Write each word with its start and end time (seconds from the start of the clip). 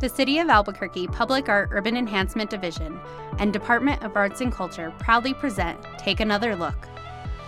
The 0.00 0.08
City 0.08 0.38
of 0.38 0.48
Albuquerque 0.48 1.08
Public 1.08 1.48
Art 1.48 1.70
Urban 1.72 1.96
Enhancement 1.96 2.50
Division 2.50 3.00
and 3.40 3.52
Department 3.52 4.00
of 4.04 4.14
Arts 4.16 4.40
and 4.40 4.52
Culture 4.52 4.92
proudly 5.00 5.34
present 5.34 5.76
Take 5.98 6.20
Another 6.20 6.54
Look. 6.54 6.86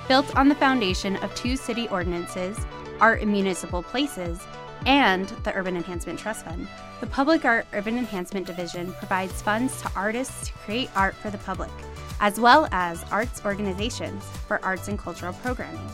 Built 0.09 0.35
on 0.35 0.49
the 0.49 0.57
foundation 0.57 1.15
of 1.19 1.33
two 1.37 1.55
city 1.55 1.87
ordinances, 1.91 2.59
Art 3.01 3.21
in 3.21 3.31
Municipal 3.31 3.85
Places, 3.85 4.41
and 4.85 5.29
the 5.45 5.55
Urban 5.55 5.77
Enhancement 5.77 6.19
Trust 6.19 6.45
Fund, 6.45 6.67
the 6.99 7.07
Public 7.07 7.45
Art 7.45 7.67
Urban 7.73 7.97
Enhancement 7.97 8.49
Division 8.49 8.93
provides 8.95 9.41
funds 9.43 9.81
to 9.83 9.93
artists 9.95 10.49
to 10.49 10.53
create 10.55 10.91
art 10.97 11.15
for 11.15 11.31
the 11.31 11.39
public, 11.39 11.71
as 12.19 12.41
well 12.41 12.67
as 12.73 13.05
arts 13.13 13.41
organizations 13.45 14.25
for 14.49 14.59
arts 14.65 14.89
and 14.89 14.99
cultural 14.99 15.35
programming. 15.35 15.89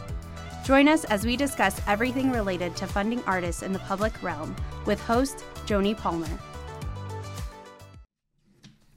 Join 0.66 0.88
us 0.88 1.04
as 1.04 1.24
we 1.24 1.36
discuss 1.36 1.80
everything 1.86 2.32
related 2.32 2.74
to 2.74 2.88
funding 2.88 3.22
artists 3.22 3.62
in 3.62 3.72
the 3.72 3.78
public 3.78 4.20
realm 4.20 4.56
with 4.84 5.00
host 5.00 5.44
Joni 5.64 5.96
Palmer. 5.96 6.26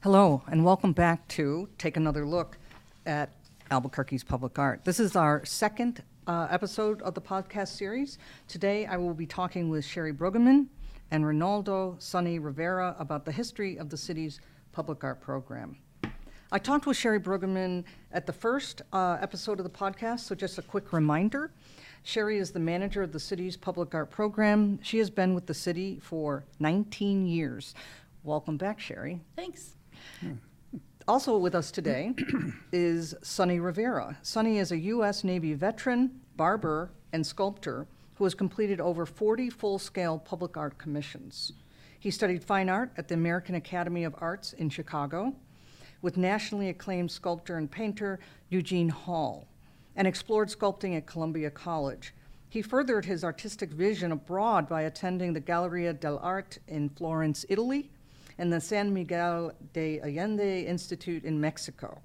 Hello, 0.02 0.42
and 0.48 0.66
welcome 0.66 0.94
back 0.94 1.28
to 1.28 1.70
Take 1.78 1.96
Another 1.96 2.26
Look 2.26 2.58
at 3.06 3.30
Albuquerque's 3.70 4.24
Public 4.24 4.58
Art. 4.58 4.84
This 4.84 5.00
is 5.00 5.16
our 5.16 5.46
second 5.46 6.02
uh, 6.26 6.48
episode 6.50 7.04
of 7.04 7.14
the 7.14 7.22
podcast 7.22 7.68
series. 7.68 8.18
Today 8.48 8.88
I 8.88 8.98
will 8.98 9.14
be 9.14 9.28
talking 9.28 9.70
with 9.70 9.86
Sherri 9.86 10.12
Brueggemann 10.12 10.70
and 11.12 11.24
Reynaldo 11.24 12.02
Sonny 12.02 12.40
Rivera 12.40 12.96
about 12.98 13.26
the 13.26 13.32
history 13.32 13.78
of 13.78 13.92
the 13.92 13.98
city's 13.98 14.42
public 14.72 15.04
art 15.04 15.22
program. 15.22 15.78
I 16.52 16.58
talked 16.58 16.88
with 16.88 16.98
Sherri 16.98 17.20
Brueggemann 17.20 17.84
at 18.12 18.26
the 18.26 18.34
first 18.34 18.82
uh, 18.92 19.20
episode 19.22 19.60
of 19.60 19.66
the 19.66 19.70
podcast, 19.70 20.22
so 20.22 20.34
just 20.34 20.58
a 20.58 20.64
quick 20.64 20.92
reminder. 20.92 21.52
Sherri 22.02 22.40
is 22.40 22.50
the 22.50 22.60
manager 22.60 23.04
of 23.04 23.12
the 23.12 23.20
city's 23.20 23.56
public 23.56 23.94
art 23.94 24.10
program. 24.10 24.80
She 24.82 24.98
has 24.98 25.12
been 25.12 25.36
with 25.36 25.46
the 25.46 25.54
city 25.54 26.00
for 26.02 26.44
19 26.60 27.28
years. 27.28 27.76
Welcome 28.24 28.58
back, 28.58 28.80
Sherri. 28.80 29.22
Thanks. 29.36 29.76
Also 31.08 31.38
with 31.38 31.54
us 31.54 31.70
today 31.70 32.16
is 32.72 33.14
Sonny 33.22 33.60
Rivera. 33.60 34.18
Sonny 34.24 34.58
is 34.58 34.72
a 34.72 34.78
U.S. 34.78 35.24
Navy 35.24 35.54
veteran, 35.54 36.20
barber, 36.36 36.90
and 37.14 37.24
sculptor 37.24 37.86
who 38.16 38.24
has 38.24 38.34
completed 38.34 38.82
over 38.82 39.06
40 39.06 39.52
full 39.52 39.78
scale 39.78 40.18
public 40.18 40.58
art 40.58 40.80
commissions. 40.80 41.54
He 42.00 42.10
studied 42.10 42.44
fine 42.44 42.70
art 42.70 42.92
at 42.98 43.08
the 43.08 43.14
American 43.14 43.54
Academy 43.54 44.04
of 44.04 44.16
Arts 44.18 44.54
in 44.54 44.72
Chicago 44.72 45.36
with 46.02 46.18
nationally 46.18 46.70
acclaimed 46.70 47.12
sculptor 47.12 47.58
and 47.58 47.70
painter 47.70 48.20
Eugene 48.50 48.90
Hall 48.90 49.48
and 49.96 50.08
explored 50.08 50.50
sculpting 50.50 50.96
at 50.96 51.06
Columbia 51.06 51.50
College. 51.50 52.14
He 52.50 52.62
furthered 52.62 53.06
his 53.06 53.24
artistic 53.24 53.70
vision 53.70 54.12
abroad 54.12 54.68
by 54.68 54.84
attending 54.84 55.34
the 55.34 55.40
Galleria 55.40 55.94
dell'Arte 55.94 56.60
in 56.68 56.90
Florence, 56.90 57.46
Italy, 57.50 57.92
and 58.38 58.52
the 58.52 58.62
San 58.62 58.94
Miguel 58.94 59.52
de 59.74 60.00
Allende 60.00 60.66
Institute 60.66 61.26
in 61.26 61.40
Mexico. 61.40 62.02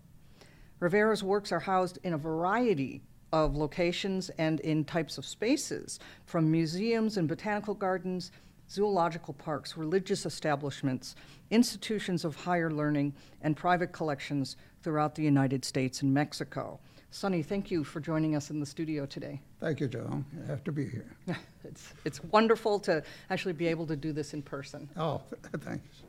Rivera's 0.80 1.22
works 1.22 1.52
are 1.52 1.60
housed 1.60 1.98
in 2.02 2.12
a 2.12 2.18
variety 2.18 3.00
of 3.32 3.56
locations 3.56 4.28
and 4.30 4.60
in 4.60 4.84
types 4.84 5.16
of 5.16 5.24
spaces, 5.24 5.98
from 6.26 6.50
museums 6.50 7.16
and 7.16 7.26
botanical 7.26 7.74
gardens, 7.74 8.32
zoological 8.74 9.34
parks, 9.34 9.76
religious 9.76 10.26
establishments, 10.26 11.14
institutions 11.50 12.24
of 12.24 12.34
higher 12.34 12.70
learning, 12.70 13.14
and 13.42 13.56
private 13.56 13.92
collections 13.92 14.56
throughout 14.82 15.14
the 15.14 15.22
United 15.22 15.64
States 15.64 16.02
and 16.02 16.12
Mexico. 16.12 16.80
Sonny, 17.10 17.44
thank 17.44 17.70
you 17.70 17.84
for 17.84 18.00
joining 18.00 18.34
us 18.34 18.50
in 18.50 18.58
the 18.58 18.66
studio 18.66 19.06
today. 19.06 19.40
Thank 19.60 19.78
you, 19.78 19.86
Joe. 19.86 20.24
I 20.42 20.50
have 20.50 20.64
to 20.64 20.72
be 20.72 20.88
here. 20.88 21.16
It's, 21.66 21.94
it's 22.04 22.22
wonderful 22.24 22.78
to 22.80 23.02
actually 23.30 23.54
be 23.54 23.66
able 23.68 23.86
to 23.86 23.96
do 23.96 24.12
this 24.12 24.34
in 24.34 24.42
person. 24.42 24.86
Oh, 24.98 25.22
thanks. 25.60 26.02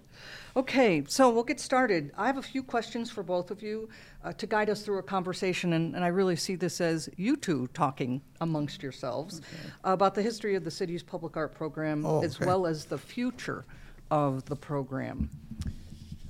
Okay, 0.57 1.03
so 1.07 1.29
we'll 1.29 1.43
get 1.43 1.59
started. 1.59 2.11
I 2.17 2.27
have 2.27 2.37
a 2.37 2.41
few 2.41 2.63
questions 2.63 3.11
for 3.11 3.23
both 3.23 3.51
of 3.51 3.61
you 3.61 3.89
uh, 4.23 4.31
to 4.33 4.47
guide 4.47 4.69
us 4.69 4.83
through 4.83 4.99
a 4.99 5.03
conversation, 5.03 5.73
and, 5.73 5.95
and 5.95 6.03
I 6.03 6.07
really 6.07 6.37
see 6.37 6.55
this 6.55 6.79
as 6.79 7.09
you 7.17 7.35
two 7.35 7.67
talking 7.73 8.21
amongst 8.39 8.81
yourselves 8.81 9.41
about 9.83 10.15
the 10.15 10.21
history 10.21 10.55
of 10.55 10.63
the 10.63 10.71
city's 10.71 11.03
public 11.03 11.35
art 11.35 11.53
program 11.53 12.05
Oh, 12.05 12.23
as 12.23 12.37
okay. 12.37 12.45
well 12.45 12.65
as 12.65 12.85
the 12.85 12.97
future 12.97 13.65
of 14.11 14.45
the 14.45 14.55
program. 14.55 15.29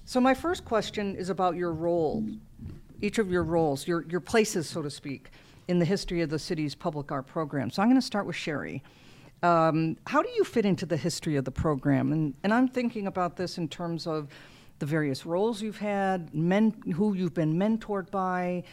So, 0.06 0.20
my 0.20 0.34
first 0.34 0.66
question 0.66 1.16
is 1.16 1.30
about 1.30 1.56
your 1.56 1.72
role, 1.74 2.24
each 3.02 3.18
of 3.20 3.32
your 3.32 3.44
roles, 3.44 3.88
your, 3.88 4.06
your 4.08 4.20
places, 4.20 4.68
so 4.68 4.82
to 4.82 4.90
speak, 4.90 5.30
in 5.68 5.80
the 5.80 5.86
history 5.86 6.22
of 6.22 6.30
the 6.30 6.40
city's 6.40 6.76
public 6.76 7.12
art 7.12 7.28
program. 7.28 7.70
So, 7.70 7.82
I'm 7.82 7.90
going 7.90 8.02
to 8.02 8.06
start 8.06 8.26
with 8.26 8.36
Sherri. 8.36 8.82
Um, 9.46 9.98
how 10.08 10.24
do 10.24 10.30
you 10.30 10.44
fit 10.44 10.66
into 10.66 10.86
the 10.86 10.98
history 10.98 11.36
of 11.36 11.46
the 11.46 11.52
program? 11.52 12.12
And, 12.12 12.34
and 12.44 12.54
I'm 12.54 12.68
thinking 12.68 13.06
about 13.06 13.36
this 13.36 13.58
in 13.58 13.68
terms 13.68 14.08
of 14.08 14.28
the 14.80 14.86
various 14.86 15.26
roles 15.26 15.62
you've 15.62 15.78
had, 15.78 16.34
men, 16.34 16.74
who 16.96 17.14
you've 17.14 17.34
been 17.34 17.54
mentored 17.54 18.10
by, 18.10 18.64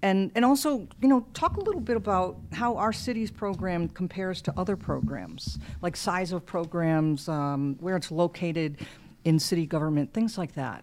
and, 0.00 0.32
and 0.34 0.44
also, 0.44 0.88
you 1.00 1.08
know, 1.08 1.24
talk 1.34 1.58
a 1.58 1.60
little 1.60 1.80
bit 1.80 1.96
about 1.96 2.36
how 2.52 2.76
our 2.76 2.92
city's 2.92 3.30
program 3.30 3.88
compares 3.88 4.42
to 4.42 4.54
other 4.56 4.74
programs, 4.74 5.58
like 5.82 5.96
size 5.96 6.32
of 6.32 6.44
programs, 6.44 7.28
um, 7.28 7.76
where 7.78 7.96
it's 7.96 8.10
located 8.10 8.78
in 9.24 9.38
city 9.38 9.66
government, 9.66 10.12
things 10.12 10.36
like 10.38 10.54
that. 10.54 10.82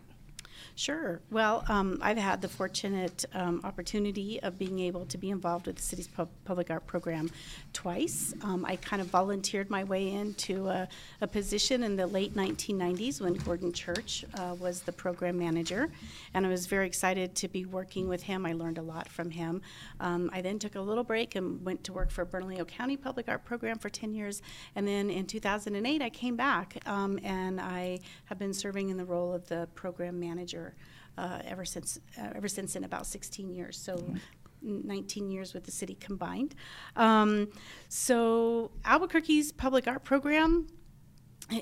Sure. 0.80 1.20
Well, 1.30 1.66
um, 1.68 2.00
I've 2.02 2.18
had 2.18 2.42
the 2.42 2.48
fortunate 2.48 3.26
um, 3.34 3.60
opportunity 3.66 4.42
of 4.42 4.58
being 4.58 4.80
able 4.80 5.06
to 5.08 5.18
be 5.18 5.30
involved 5.30 5.68
with 5.68 5.76
the 5.76 5.82
city's 5.82 6.08
pub- 6.08 6.30
public 6.46 6.72
art 6.72 6.88
program 6.88 7.30
twice. 7.74 8.34
Um, 8.44 8.64
I 8.64 8.78
kind 8.78 9.02
of 9.02 9.10
volunteered 9.10 9.70
my 9.70 9.84
way 9.84 10.10
into 10.14 10.70
a, 10.70 10.88
a 11.20 11.28
position 11.28 11.84
in 11.84 11.98
the 11.98 12.08
late 12.08 12.34
1990s 12.34 13.20
when 13.20 13.34
Gordon 13.34 13.74
Church 13.74 14.24
uh, 14.36 14.56
was 14.58 14.80
the 14.80 14.94
program 14.94 15.38
manager, 15.38 15.92
and 16.34 16.46
I 16.46 16.50
was 16.50 16.66
very 16.66 16.88
excited 16.88 17.36
to 17.36 17.50
be 17.50 17.66
working 17.66 18.08
with 18.08 18.24
him. 18.24 18.46
I 18.46 18.54
learned 18.54 18.78
a 18.78 18.82
lot 18.82 19.10
from 19.10 19.32
him. 19.32 19.62
Um, 20.00 20.30
I 20.32 20.42
then 20.42 20.60
took 20.60 20.76
a 20.76 20.82
little 20.82 21.04
break 21.04 21.36
and 21.36 21.62
went 21.66 21.84
to 21.84 21.92
work 21.92 22.10
for 22.10 22.24
Bernalillo 22.24 22.64
County 22.64 22.96
Public 22.96 23.28
Art 23.28 23.44
Program 23.44 23.80
for 23.80 23.90
10 23.90 24.14
years, 24.14 24.42
and 24.78 24.88
then 24.88 25.10
in 25.10 25.26
2008 25.26 26.02
I 26.02 26.10
came 26.10 26.38
back 26.38 26.82
um, 26.86 27.20
and 27.22 27.60
I 27.60 28.00
have 28.28 28.40
been 28.40 28.54
serving 28.54 28.88
in 28.88 28.96
the 28.96 29.04
role 29.04 29.34
of 29.34 29.46
the 29.50 29.68
program 29.76 30.18
manager 30.18 30.69
uh, 31.18 31.40
ever 31.46 31.66
since 31.66 32.00
uh, 32.18 32.30
ever 32.36 32.48
since 32.48 32.76
in 32.76 32.84
about 32.84 33.06
16 33.06 33.50
years. 33.50 33.78
So. 33.78 34.16
19 34.62 35.32
years 35.32 35.54
with 35.54 35.64
the 35.64 35.72
city 35.72 35.96
combined. 35.96 36.54
Um, 36.98 37.48
so 37.88 38.72
Albuquerque's 38.84 39.54
public 39.54 39.88
art 39.88 40.04
program 40.04 40.68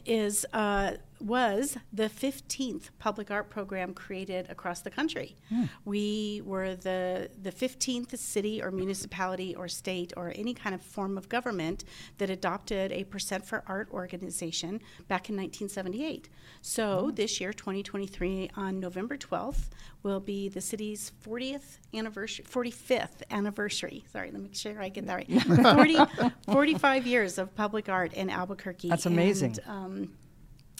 is 0.04 0.48
uh, 0.52 0.94
was 1.20 1.78
the 1.92 2.10
15th 2.10 2.90
public 3.00 3.32
art 3.32 3.50
program 3.50 3.94
created 3.94 4.50
across 4.50 4.82
the 4.82 4.90
country. 4.90 5.36
We 5.86 6.42
were 6.46 6.76
the 6.76 7.30
the 7.42 7.52
15th 7.52 8.18
city 8.18 8.62
or 8.62 8.72
municipality 8.72 9.56
or 9.56 9.68
state 9.68 10.14
or 10.16 10.32
any 10.36 10.54
kind 10.54 10.76
of 10.76 10.82
form 10.82 11.18
of 11.18 11.30
government 11.30 11.84
that 12.18 12.30
adopted 12.30 12.92
a 12.92 13.04
percent 13.06 13.46
for 13.46 13.64
art 13.68 13.90
organization 13.92 14.82
back 15.08 15.30
in 15.30 15.36
1978. 15.36 16.30
So 16.62 17.12
this 17.14 17.40
year 17.40 17.54
2023 17.54 18.52
on 18.56 18.80
November 18.80 19.18
12th 19.18 19.70
will 20.04 20.20
be 20.20 20.50
the 20.50 20.62
city's 20.62 21.12
40th 21.26 21.78
anniversary 21.94 22.46
45th 22.50 23.24
anniversary. 23.32 24.06
Sorry, 24.12 24.32
let 24.32 24.42
me 24.42 24.48
make 24.48 24.56
sure 24.56 24.82
I 24.82 24.90
get 24.90 25.06
that 25.08 25.16
right. 25.16 25.28
40 25.76 25.98
45 26.52 27.08
years 27.08 27.38
of 27.38 27.56
public 27.56 27.90
art 27.90 28.14
in 28.14 28.30
Albuquerque. 28.30 28.90
That's 28.90 29.06
amazing. 29.06 29.58
And, 29.66 29.70
um, 29.70 30.14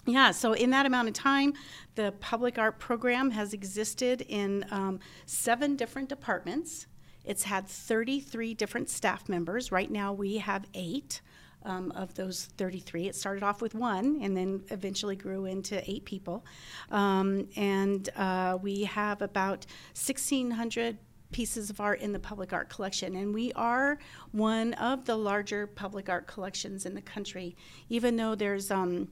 yeah, 0.08 0.32
so 0.32 0.54
in 0.54 0.70
that 0.72 0.86
amount 0.86 1.10
of 1.10 1.14
time, 1.14 1.54
the 1.96 2.14
public 2.20 2.58
art 2.58 2.80
program 2.80 3.32
has 3.32 3.54
existed 3.54 4.22
in 4.22 4.66
um, 4.72 5.00
seven 5.26 5.76
different 5.76 6.08
departments. 6.08 6.88
It's 7.26 7.44
had 7.44 7.68
33 7.68 8.54
different 8.54 8.90
staff 8.90 9.28
members. 9.28 9.72
Right 9.72 9.92
now, 9.92 10.14
we 10.14 10.38
have 10.38 10.66
eight 10.74 11.22
um, 11.64 11.92
of 11.92 12.14
those 12.14 12.46
33. 12.58 13.08
It 13.08 13.16
started 13.16 13.44
off 13.44 13.62
with 13.62 13.76
one 13.76 14.20
and 14.22 14.36
then 14.36 14.64
eventually 14.70 15.18
grew 15.18 15.46
into 15.46 15.84
eight 15.90 16.06
people. 16.06 16.46
Um, 16.90 17.50
and 17.58 18.08
uh, 18.16 18.58
we 18.62 18.86
have 18.86 19.22
about 19.22 19.66
1,600 19.94 20.98
pieces 21.32 21.70
of 21.70 21.82
art 21.82 22.00
in 22.00 22.14
the 22.14 22.20
public 22.20 22.54
art 22.54 22.70
collection. 22.70 23.16
And 23.18 23.34
we 23.34 23.52
are 23.54 24.00
one 24.32 24.74
of 24.76 25.04
the 25.04 25.18
larger 25.18 25.68
public 25.68 26.08
art 26.08 26.28
collections 26.28 26.86
in 26.86 26.96
the 26.96 27.02
country, 27.02 27.58
even 27.90 28.16
though 28.16 28.36
there's 28.36 28.72
um, 28.72 29.10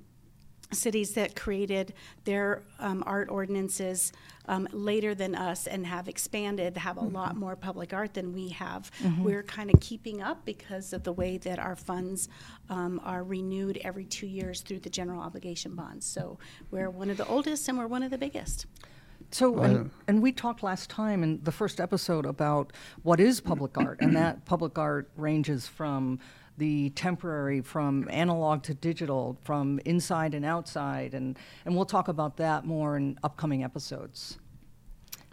cities 0.71 1.13
that 1.13 1.35
created 1.35 1.93
their 2.23 2.63
um, 2.79 3.03
art 3.05 3.29
ordinances 3.29 4.11
um, 4.47 4.67
later 4.71 5.15
than 5.15 5.35
us 5.35 5.67
and 5.67 5.85
have 5.85 6.07
expanded, 6.07 6.77
have 6.77 6.97
a 6.97 7.03
lot 7.03 7.35
more 7.35 7.55
public 7.55 7.93
art 7.93 8.13
than 8.13 8.33
we 8.33 8.49
have. 8.49 8.91
We're 9.19 9.43
kind 9.43 9.73
of 9.73 9.79
keeping 9.79 10.21
up 10.21 10.45
because 10.45 10.93
of 10.93 11.03
the 11.03 11.13
way 11.13 11.37
that 11.39 11.59
our 11.59 11.75
funds 11.75 12.29
um, 12.69 13.01
are 13.03 13.23
renewed 13.23 13.79
every 13.83 14.05
two 14.05 14.27
years 14.27 14.61
through 14.61 14.79
the 14.79 14.89
general 14.89 15.21
obligation 15.21 15.75
bonds. 15.75 16.05
So 16.05 16.37
we're 16.71 16.89
one 16.89 17.09
of 17.09 17.17
the 17.17 17.27
oldest 17.27 17.67
and 17.67 17.77
we're 17.77 17.87
one 17.87 18.03
of 18.03 18.11
the 18.11 18.17
biggest. 18.17 18.65
So, 19.31 19.59
and, 19.59 19.91
and 20.07 20.21
we 20.21 20.31
talked 20.31 20.63
last 20.63 20.89
time 20.89 21.23
in 21.23 21.43
the 21.43 21.51
first 21.51 21.81
episode 21.81 22.25
about 22.25 22.71
what 23.03 23.19
is 23.19 23.41
public 23.41 23.77
art, 23.77 23.99
and 24.01 24.15
that 24.17 24.45
public 24.45 24.77
art 24.77 25.09
ranges 25.17 25.67
from 25.67 26.19
the 26.57 26.89
temporary 26.91 27.61
from 27.61 28.07
analog 28.09 28.63
to 28.63 28.73
digital, 28.73 29.37
from 29.43 29.79
inside 29.85 30.33
and 30.33 30.45
outside, 30.45 31.13
and, 31.13 31.37
and 31.65 31.75
we'll 31.75 31.85
talk 31.85 32.07
about 32.07 32.37
that 32.37 32.65
more 32.65 32.95
in 32.97 33.17
upcoming 33.23 33.63
episodes. 33.63 34.37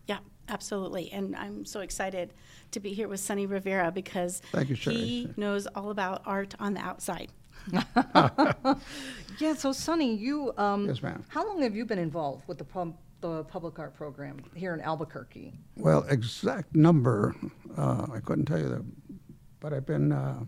Yeah, 0.06 0.19
absolutely. 0.48 1.10
And 1.12 1.36
I'm 1.36 1.64
so 1.64 1.80
excited 1.80 2.34
to 2.72 2.80
be 2.80 2.92
here 2.92 3.06
with 3.08 3.20
Sonny 3.20 3.46
Rivera 3.46 3.92
because 3.92 4.42
Thank 4.50 4.70
you, 4.70 4.74
he 4.76 5.28
knows 5.36 5.66
all 5.74 5.90
about 5.90 6.22
art 6.26 6.54
on 6.58 6.74
the 6.74 6.80
outside. 6.80 7.30
Yeah, 9.38 9.54
so 9.54 9.72
Sonny, 9.72 10.14
you, 10.14 10.52
um, 10.58 10.86
Yes, 10.86 11.02
ma'am. 11.02 11.25
how 11.28 11.46
long 11.46 11.62
have 11.62 11.75
you 11.75 11.84
been 11.86 11.98
involved 11.98 12.46
with 12.46 12.58
the 12.58 12.64
pub, 12.64 12.94
the 13.20 13.44
public 13.44 13.78
art 13.78 13.94
program 13.94 14.38
here 14.54 14.75
in 14.75 14.80
Albuquerque? 14.80 15.52
Well, 15.76 16.04
exact 16.08 16.75
number, 16.75 17.34
uh, 17.76 18.06
I 18.12 18.20
couldn't 18.20 18.44
tell 18.46 18.58
you 18.58 18.68
that, 18.68 18.84
but 19.60 19.72
I've 19.72 19.86
been, 19.86 20.12
uh, 20.12 20.40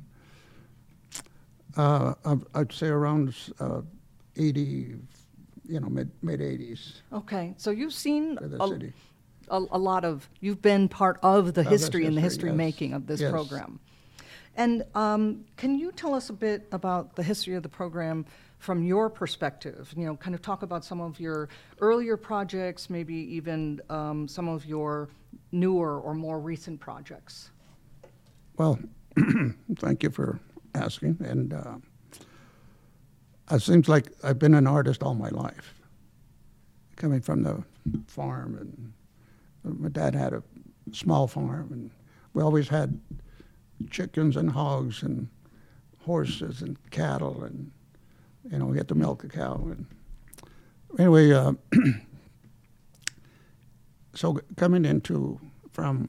uh, 1.76 2.14
I'd- 2.54 2.74
say 2.74 2.88
around 2.88 3.34
uh, 3.60 3.82
80, 4.36 4.96
you 5.66 5.80
know, 5.80 5.88
mid 5.88 6.10
mid 6.22 6.40
80s 6.40 7.00
Okay, 7.12 7.54
so 7.56 7.70
you've 7.70 7.94
seen 7.94 8.34
the 8.36 8.62
a, 8.62 8.68
city. 8.68 8.92
a, 9.48 9.56
a 9.70 9.78
lot 9.78 10.04
of, 10.04 10.28
you've 10.40 10.62
been 10.62 10.88
part 10.88 11.18
of 11.22 11.54
the 11.54 11.60
Of 11.62 11.66
history 11.68 12.06
and 12.06 12.16
the 12.16 12.20
history, 12.20 12.48
history 12.48 12.50
yes. 12.50 12.56
making 12.56 12.92
of 12.92 13.06
this 13.06 13.20
Yes. 13.20 13.30
program. 13.30 13.80
And 14.56 14.84
um, 14.94 15.44
can 15.56 15.76
you 15.78 15.90
tell 15.90 16.14
us 16.14 16.30
a 16.30 16.32
bit 16.32 16.66
about 16.70 17.16
the 17.16 17.22
history 17.24 17.54
of 17.56 17.62
the 17.64 17.68
program 17.68 18.24
from 18.60 18.84
your 18.84 19.10
perspective? 19.10 19.92
You 19.96 20.06
know, 20.06 20.16
kind 20.16 20.32
of 20.34 20.42
talk 20.42 20.62
about 20.62 20.84
some 20.84 21.00
of 21.00 21.18
your 21.18 21.48
earlier 21.80 22.16
projects, 22.16 22.88
maybe 22.88 23.14
even 23.34 23.80
um, 23.90 24.28
some 24.28 24.48
of 24.48 24.64
your 24.64 25.08
newer 25.50 25.98
or 26.00 26.14
more 26.14 26.38
recent 26.38 26.78
projects. 26.78 27.50
Well, 28.56 28.78
thank 29.78 30.04
you 30.04 30.10
for 30.10 30.38
asking. 30.74 31.18
And 31.24 31.52
uh, 31.52 31.76
it 33.50 33.60
seems 33.60 33.88
like 33.88 34.12
I've 34.22 34.38
been 34.38 34.54
an 34.54 34.66
artist 34.66 35.02
all 35.02 35.14
my 35.14 35.28
life, 35.30 35.74
coming 36.96 37.20
from 37.20 37.42
the 37.42 37.62
farm. 38.06 38.56
And 39.64 39.80
my 39.80 39.88
dad 39.88 40.14
had 40.14 40.32
a 40.32 40.42
small 40.92 41.26
farm, 41.26 41.68
and 41.72 41.90
we 42.32 42.42
always 42.42 42.68
had 42.68 43.00
chickens 43.90 44.36
and 44.36 44.50
hogs 44.50 45.02
and 45.02 45.28
horses 46.04 46.62
and 46.62 46.78
cattle, 46.90 47.44
and 47.44 47.70
you 48.50 48.58
know 48.58 48.66
we 48.66 48.76
had 48.76 48.88
to 48.88 48.94
milk 48.94 49.24
a 49.24 49.28
cow. 49.28 49.54
And 49.70 49.86
anyway, 50.98 51.32
uh, 51.32 51.54
so 54.14 54.40
coming 54.56 54.84
into 54.84 55.40
from 55.70 56.08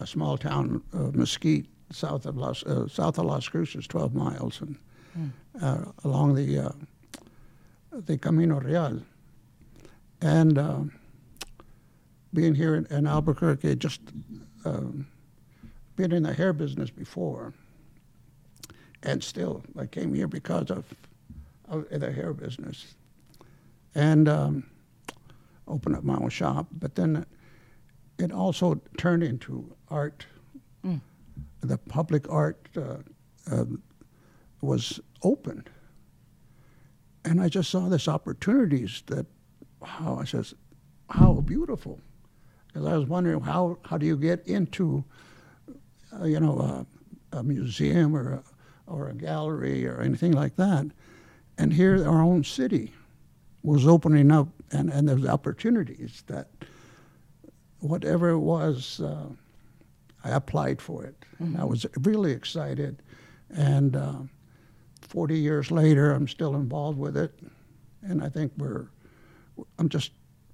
a 0.00 0.06
small 0.06 0.36
town 0.36 0.82
of 0.92 1.14
Mesquite, 1.14 1.66
south 1.90 2.26
of 2.26 2.36
Las 2.36 2.62
uh, 2.64 2.88
south 2.88 3.18
of 3.18 3.26
Las 3.26 3.48
Cruces, 3.48 3.86
12 3.86 4.14
miles, 4.14 4.60
and 4.60 4.76
uh, 5.62 5.84
along 6.04 6.34
the 6.34 6.58
uh, 6.58 6.72
the 7.92 8.18
Camino 8.18 8.60
Real, 8.60 9.00
and 10.20 10.58
uh, 10.58 10.80
being 12.34 12.54
here 12.54 12.74
in, 12.74 12.86
in 12.86 13.06
Albuquerque, 13.06 13.76
just 13.76 14.00
um, 14.64 15.06
been 15.96 16.12
in 16.12 16.22
the 16.22 16.34
hair 16.34 16.52
business 16.52 16.90
before, 16.90 17.54
and 19.02 19.22
still 19.22 19.62
I 19.78 19.86
came 19.86 20.12
here 20.14 20.28
because 20.28 20.70
of, 20.70 20.84
of 21.68 21.88
the 21.88 22.12
hair 22.12 22.34
business, 22.34 22.94
and 23.94 24.28
um, 24.28 24.64
opened 25.66 25.96
up 25.96 26.04
my 26.04 26.16
own 26.16 26.28
shop, 26.28 26.66
but 26.72 26.94
then 26.96 27.24
it 28.18 28.32
also 28.32 28.80
turned 28.98 29.22
into 29.22 29.74
art. 29.88 30.26
The 31.66 31.78
public 31.78 32.28
art 32.30 32.68
uh, 32.76 32.98
uh, 33.50 33.64
was 34.62 35.00
open. 35.22 35.64
and 37.24 37.40
I 37.40 37.48
just 37.48 37.70
saw 37.70 37.88
this 37.88 38.08
opportunities 38.08 39.02
that, 39.08 39.26
wow! 39.80 40.18
I 40.20 40.24
says, 40.24 40.54
how 41.10 41.34
beautiful, 41.40 42.00
because 42.68 42.86
I 42.86 42.96
was 42.96 43.08
wondering 43.08 43.40
how 43.40 43.78
how 43.84 43.98
do 43.98 44.06
you 44.06 44.16
get 44.16 44.46
into, 44.46 45.04
uh, 46.20 46.24
you 46.24 46.40
know, 46.40 46.58
a, 47.32 47.38
a 47.38 47.42
museum 47.42 48.16
or 48.16 48.34
a, 48.34 48.44
or 48.86 49.08
a 49.08 49.14
gallery 49.14 49.86
or 49.86 50.00
anything 50.00 50.32
like 50.32 50.56
that, 50.56 50.86
and 51.58 51.72
here 51.72 52.06
our 52.08 52.22
own 52.22 52.44
city 52.44 52.92
was 53.62 53.86
opening 53.86 54.30
up, 54.32 54.48
and 54.72 54.90
and 54.90 55.08
there 55.08 55.16
was 55.16 55.26
opportunities 55.26 56.24
that 56.28 56.48
whatever 57.80 58.30
it 58.30 58.38
was, 58.40 59.00
uh, 59.00 59.28
I 60.26 60.30
applied 60.30 60.82
for 60.82 61.04
it. 61.04 61.14
And 61.38 61.56
I 61.56 61.64
was 61.64 61.86
really 62.00 62.32
excited. 62.32 63.02
And 63.50 63.94
uh, 63.94 64.18
40 65.02 65.38
years 65.38 65.70
later, 65.70 66.12
I'm 66.12 66.26
still 66.26 66.56
involved 66.56 66.98
with 66.98 67.16
it. 67.16 67.38
And 68.02 68.22
I 68.24 68.28
think 68.28 68.52
we're, 68.56 68.86
I'm 69.78 69.88
just 69.88 70.10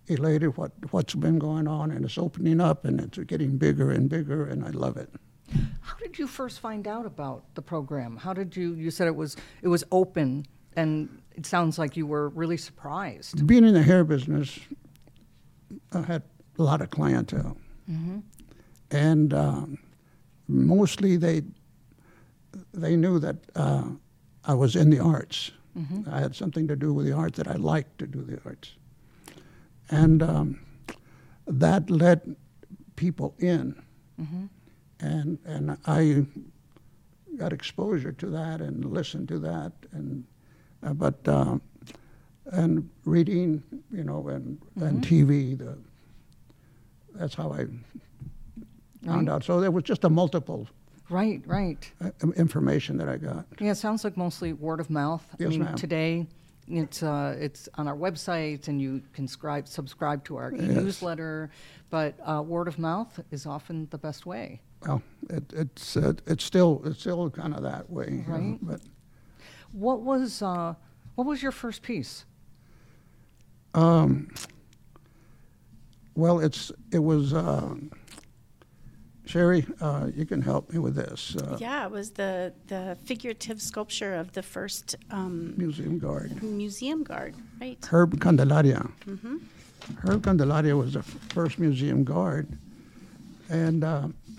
elated 0.09 0.57
what, 0.59 0.73
what's 0.91 1.15
been 1.15 1.39
going 1.39 1.67
on, 1.67 1.91
and 1.91 2.05
it's 2.05 2.19
opening 2.19 2.61
up, 2.61 2.85
and 2.85 3.01
it's 3.01 3.19
getting 3.19 3.57
bigger 3.57 3.91
and 3.91 4.09
bigger, 4.11 4.47
and 4.47 4.65
I 4.65 4.71
love 4.71 4.97
it. 4.97 5.11
How 5.81 5.97
did 5.97 6.19
you 6.19 6.27
first 6.27 6.61
find 6.61 6.87
out 6.87 7.07
about 7.07 7.55
the 7.55 7.63
program? 7.63 8.17
How 8.17 8.33
did 8.33 8.57
you? 8.57 8.75
You 8.75 8.91
said 8.91 9.07
it 9.07 9.15
was 9.17 9.37
it 9.61 9.69
was 9.69 9.85
open, 9.93 10.47
and 10.77 11.21
it 11.33 11.45
sounds 11.45 11.79
like 11.79 11.97
you 11.97 12.07
were 12.07 12.31
really 12.31 12.57
surprised. 12.57 13.47
Being 13.47 13.65
in 13.65 13.75
the 13.75 13.83
hair 13.83 14.03
business, 14.05 14.59
I 15.93 16.03
had 16.03 16.23
a 16.59 16.63
lot 16.63 16.81
of 16.81 16.91
clientele. 16.91 17.57
And 18.93 19.33
um, 19.33 19.79
mostly 20.49 21.17
they, 21.17 21.43
they 22.73 22.95
knew 22.95 23.19
that 23.19 23.37
uh, 23.57 23.85
I 24.45 24.55
was 24.55 24.77
in 24.77 24.91
the 24.91 25.01
arts. 25.01 25.51
I 26.11 26.21
had 26.21 26.37
something 26.37 26.69
to 26.69 26.77
do 26.77 26.93
with 26.93 27.07
the 27.07 27.13
art 27.13 27.33
that 27.35 27.49
I 27.49 27.55
liked 27.55 27.99
to 28.01 28.07
do 28.07 28.21
the 28.23 28.39
arts. 28.45 28.73
And 29.91 30.23
um, 30.23 30.61
that 31.47 31.89
let 31.91 32.27
people 32.97 33.35
in. 33.39 33.83
And, 35.01 35.39
and 35.47 35.79
I 35.87 36.27
got 37.39 37.53
exposure 37.55 38.13
to 38.13 38.27
that 38.31 38.61
and 38.61 38.85
listened 38.85 39.29
to 39.29 39.39
that. 39.41 39.73
And, 39.93 40.25
uh, 40.83 40.93
but 40.93 41.27
uh, 41.27 41.59
and 42.53 42.89
reading, 43.07 43.63
you 43.91 44.05
know, 44.05 44.29
and, 44.29 44.61
and 44.77 45.03
TV. 45.03 45.57
The, 45.59 45.79
that's 47.15 47.35
how 47.35 47.51
I 47.53 47.65
found 49.05 49.29
out. 49.29 49.45
So 49.45 49.61
there 49.61 49.71
was 49.71 49.85
just 49.85 50.05
a 50.05 50.09
multiple 50.11 50.69
Right, 51.11 51.43
right. 51.47 51.91
uh, 52.03 52.11
information 52.37 52.97
that 52.99 53.09
I 53.09 53.17
got. 53.19 53.47
Yeah, 53.61 53.73
it 53.73 53.75
sounds 53.77 54.05
like 54.05 54.17
mostly 54.17 54.53
word 54.55 54.81
of 54.81 54.89
mouth. 54.89 55.25
I 55.33 55.37
Yes, 55.39 55.51
mean, 55.51 55.65
ma'am. 55.65 55.75
today 55.77 56.27
it's 56.69 57.03
uh, 57.03 57.37
it's 57.39 57.69
on 57.75 57.87
our 57.89 57.97
website, 57.97 58.69
and 58.69 58.81
you 58.81 59.03
can 59.13 59.27
scribe, 59.29 59.67
subscribe 59.69 60.25
to 60.25 60.37
our 60.37 60.53
e-newsletter. 60.53 61.51
But 61.91 62.15
uh, 62.25 62.43
word 62.47 62.69
of 62.69 62.79
mouth 62.79 63.21
is 63.31 63.47
often 63.47 63.89
the 63.91 63.99
best 63.99 64.25
way. 64.27 64.61
Well, 64.87 65.03
it, 65.29 65.45
it's 65.53 65.97
uh, 65.97 66.15
it's 66.27 66.45
still 66.45 66.81
it's 66.85 67.01
still 67.01 67.29
kind 67.31 67.55
of 67.55 67.63
that 67.63 67.91
way, 67.91 68.07
you 68.11 68.25
know, 68.27 68.35
Right. 68.35 68.59
but 68.63 68.81
What 69.73 70.01
was 70.03 70.41
uh, 70.41 70.75
what 71.17 71.27
was 71.27 71.43
your 71.43 71.53
first 71.53 71.83
piece? 71.83 72.25
um, 73.75 74.29
well, 76.15 76.41
it's 76.41 76.71
it 76.93 77.01
was 77.01 77.33
uh, 77.35 77.75
Sherri. 79.25 79.65
Uh, 79.81 80.09
you 80.15 80.27
can 80.27 80.43
help 80.43 80.71
me 80.73 80.79
with 80.79 80.95
this. 80.97 81.37
Uh, 81.37 81.57
Yeah, 81.61 81.87
it 81.87 81.91
was 81.93 82.11
the, 82.13 82.53
the 82.67 82.97
figurative 83.05 83.61
sculpture 83.63 84.15
of 84.15 84.33
the 84.33 84.43
first 84.43 84.97
um, 85.11 85.55
Museum 85.57 85.99
guard. 85.99 86.43
museum 86.43 87.03
guard, 87.05 87.35
right? 87.61 87.79
Herb 87.91 88.21
Candelaria. 88.21 88.89
Mm-hmm. 89.07 89.37
Herb 90.05 90.23
Candelaria 90.25 90.77
was 90.77 90.93
the 90.95 91.01
f- 91.01 91.17
first 91.31 91.59
museum 91.59 92.05
guard, 92.05 92.47
and 93.49 93.83
uh, 93.85 94.09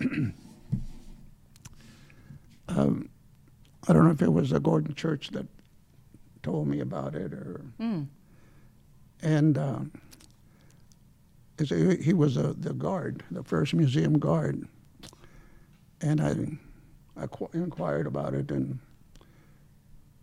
um, 2.68 3.08
I 3.88 3.92
don't 3.92 4.04
know 4.04 4.10
if 4.10 4.22
it 4.22 4.32
was 4.32 4.50
the 4.50 4.60
Gordon 4.60 4.94
Church 4.94 5.30
that 5.30 5.46
told 6.42 6.68
me 6.68 6.80
about 6.80 7.14
it, 7.14 7.32
or 7.32 7.60
and 9.22 9.58
uh, 9.58 9.80
he 11.58 11.96
he 11.96 12.12
was 12.12 12.36
a, 12.36 12.54
the 12.54 12.72
guard, 12.72 13.22
the 13.30 13.42
first 13.42 13.74
museum 13.74 14.18
guard, 14.18 14.66
and 16.04 16.20
I, 16.20 17.22
I 17.22 17.26
qu- 17.26 17.48
inquired 17.54 18.06
about 18.06 18.34
it 18.34 18.50
and 18.50 18.78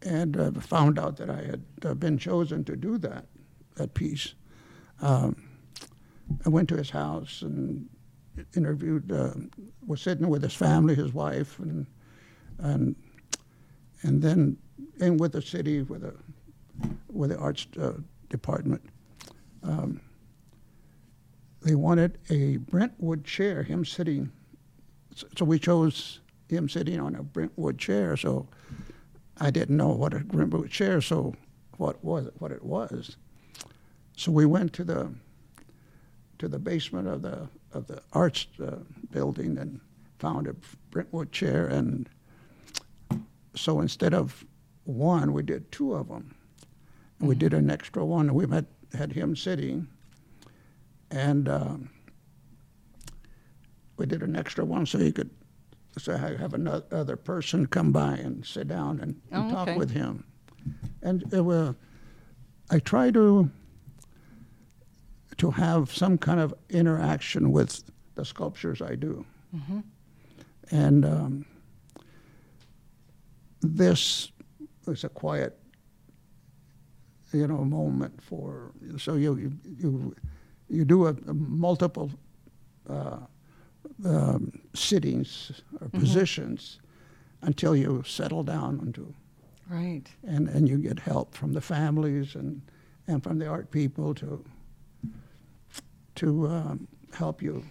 and 0.04 0.36
uh, 0.38 0.52
found 0.52 0.98
out 0.98 1.18
that 1.18 1.30
I 1.30 1.44
had 1.44 1.64
uh, 1.86 1.94
been 1.94 2.18
chosen 2.18 2.64
to 2.66 2.76
do 2.76 2.98
that 3.00 3.26
that 3.76 3.94
piece. 3.94 4.34
Um, 5.02 5.36
I 6.46 6.50
went 6.50 6.70
to 6.70 6.78
his 6.78 6.90
house 6.90 7.42
and 7.42 7.90
interviewed. 8.56 9.12
Uh, 9.12 9.34
was 9.86 10.02
sitting 10.02 10.30
with 10.30 10.44
his 10.44 10.54
family, 10.54 10.96
his 10.96 11.14
wife, 11.14 11.60
and 11.60 11.86
and 12.60 12.96
and 14.04 14.22
then 14.22 14.58
in 15.00 15.18
with 15.18 15.32
the 15.34 15.42
city 15.42 15.82
with 15.82 16.02
the 16.02 16.14
with 17.12 17.32
the 17.32 17.38
arts 17.38 17.68
uh, 17.80 17.94
department. 18.30 18.82
Um, 19.64 20.02
they 21.62 21.76
wanted 21.76 22.18
a 22.30 22.58
Bentwood 22.58 23.24
chair, 23.24 23.64
him 23.64 23.86
sitting. 23.86 24.32
So- 25.16 25.46
we 25.46 25.60
chose 25.60 26.20
him 26.48 26.68
sitting 26.70 27.00
on 27.00 27.16
a 27.16 27.24
Bentwood 27.24 27.78
chair, 27.78 28.18
so 28.18 28.48
I 29.38 29.52
didn't 29.52 29.78
know 29.78 29.90
what 29.90 30.14
a 30.14 30.20
Bentwood 30.20 30.70
chair, 30.70 31.02
so 31.02 31.36
what 31.78 32.04
was 32.04 32.28
it, 32.28 32.34
what 32.40 32.52
it 32.52 32.64
was. 32.64 33.18
So 34.18 34.32
we 34.32 34.46
went 34.46 34.74
to 34.74 34.84
the 34.84 35.12
to 36.40 36.48
the 36.48 36.60
basement 36.60 37.08
of 37.08 37.22
the 37.22 37.48
of 37.74 37.88
the 37.88 38.02
arts 38.14 38.48
uh, 38.62 38.78
building 39.12 39.58
and 39.58 39.80
found 40.20 40.48
a 40.48 40.56
Bentwood 40.92 41.32
chair, 41.32 41.68
and 41.68 42.10
so 43.56 43.80
instead 43.82 44.14
of 44.14 44.46
one, 44.84 45.34
we 45.34 45.44
did 45.44 45.72
two 45.72 45.94
of 45.94 46.08
them. 46.08 46.36
And 47.20 47.30
we 47.30 47.36
did 47.36 47.54
an 47.54 47.70
extra 47.70 48.04
one, 48.04 48.28
and 48.28 48.36
we 48.36 48.46
met, 48.46 48.66
had 48.94 49.12
him 49.14 49.36
sitting, 49.36 49.88
and 51.12 51.48
um, 51.48 51.90
we 53.98 54.06
did 54.06 54.22
an 54.24 54.36
extra 54.36 54.64
one 54.66 54.86
so 54.86 54.98
he 55.00 55.12
could 55.12 55.30
so 55.98 56.14
I 56.14 56.38
have 56.38 56.54
another 56.54 57.18
person 57.18 57.66
come 57.66 57.92
by 57.92 58.14
and 58.16 58.46
sit 58.46 58.68
down 58.70 59.00
and, 59.02 59.20
and 59.30 59.52
Oh, 59.52 59.54
talk 59.54 59.68
okay. 59.68 59.78
with 59.78 59.92
him. 59.92 60.24
And 61.02 61.22
it 61.34 61.42
was, 61.42 61.76
I 62.70 62.80
try 62.80 63.12
to 63.12 63.50
to 65.38 65.52
have 65.52 65.92
some 65.94 66.18
kind 66.18 66.40
of 66.40 66.54
interaction 66.70 67.52
with 67.52 67.84
the 68.16 68.24
sculptures 68.24 68.82
I 68.82 68.96
do. 68.96 69.26
And 70.72 71.04
um, 71.04 71.46
this 73.62 74.32
was 74.86 75.04
a 75.04 75.10
quiet, 75.10 75.58
you 77.34 77.48
know, 77.48 77.64
moment 77.66 78.22
for. 78.22 78.72
So 78.98 79.16
you 79.16 79.36
you 79.38 79.52
you, 79.80 80.16
you 80.70 80.86
do 80.86 81.08
a, 81.08 81.16
a 81.28 81.34
multiple 81.34 82.10
uh, 82.90 83.18
um, 84.06 84.52
sittings 84.74 85.62
or 85.80 85.90
positions 85.90 86.80
until 87.42 87.76
you 87.76 88.04
settle 88.06 88.44
down 88.44 88.80
into 88.80 89.14
Right. 89.70 90.04
and, 90.24 90.50
and 90.50 90.68
you 90.68 90.78
get 90.78 91.00
help 91.00 91.34
from 91.34 91.54
the 91.54 91.62
families 91.62 92.36
and, 92.36 92.62
and 93.08 93.24
from 93.24 93.40
the 93.40 93.48
art 93.48 93.72
people 93.72 94.14
to 94.16 94.44
to 96.16 96.48
um, 96.48 96.88
help 97.14 97.42
you 97.42 97.64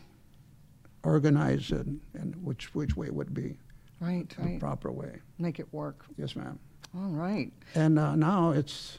organize 1.05 1.71
it 1.71 1.87
and 2.15 2.35
which 2.43 2.75
which 2.75 2.97
way 2.97 3.11
would 3.11 3.33
be 3.35 3.57
Right, 4.01 4.29
the 4.31 4.43
right. 4.43 4.61
proper 4.61 4.91
way. 4.91 5.21
Make 5.39 5.61
it 5.61 5.71
work. 5.75 6.07
Yes, 6.17 6.35
ma'am. 6.35 6.59
All 6.97 7.11
right. 7.11 7.53
And 7.75 7.99
uh, 7.99 8.15
now 8.17 8.53
it's 8.53 8.99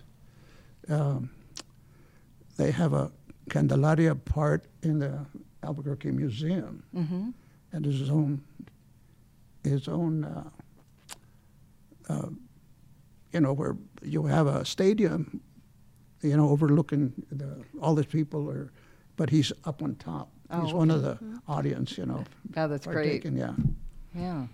um, 0.90 1.32
they 2.58 2.70
have 2.70 2.94
a 2.94 3.12
Candelaria 3.50 4.14
part 4.14 4.66
in 4.84 5.00
the 5.00 5.26
Albuquerque 5.64 6.12
Museum, 6.12 6.84
Mm-hmm. 6.96 7.30
and 7.74 7.86
his 7.86 8.10
own 8.10 8.42
his 9.64 9.88
own 9.88 10.24
uh, 10.26 10.50
uh, 12.10 12.30
you 13.32 13.40
know 13.40 13.54
where 13.54 13.78
you 14.02 14.24
have 14.26 14.48
a 14.48 14.66
stadium 14.66 15.40
you 16.22 16.36
know 16.36 16.50
overlooking 16.50 17.14
the 17.32 17.64
all 17.82 17.94
these 17.96 18.06
people 18.08 18.50
are 18.50 18.72
but 19.18 19.30
he's 19.30 19.52
up 19.66 19.82
on 19.84 19.96
top 19.96 20.30
Oh, 20.54 20.66
he's 20.66 20.74
one 20.74 20.92
of 20.92 21.02
the 21.02 21.18
audience 21.48 21.98
you 21.98 22.06
know 22.06 22.24
Yeah, 22.56 22.68
that's 22.68 22.86
great. 22.88 23.24
yeah 23.26 23.54
Yeah. 24.16 24.48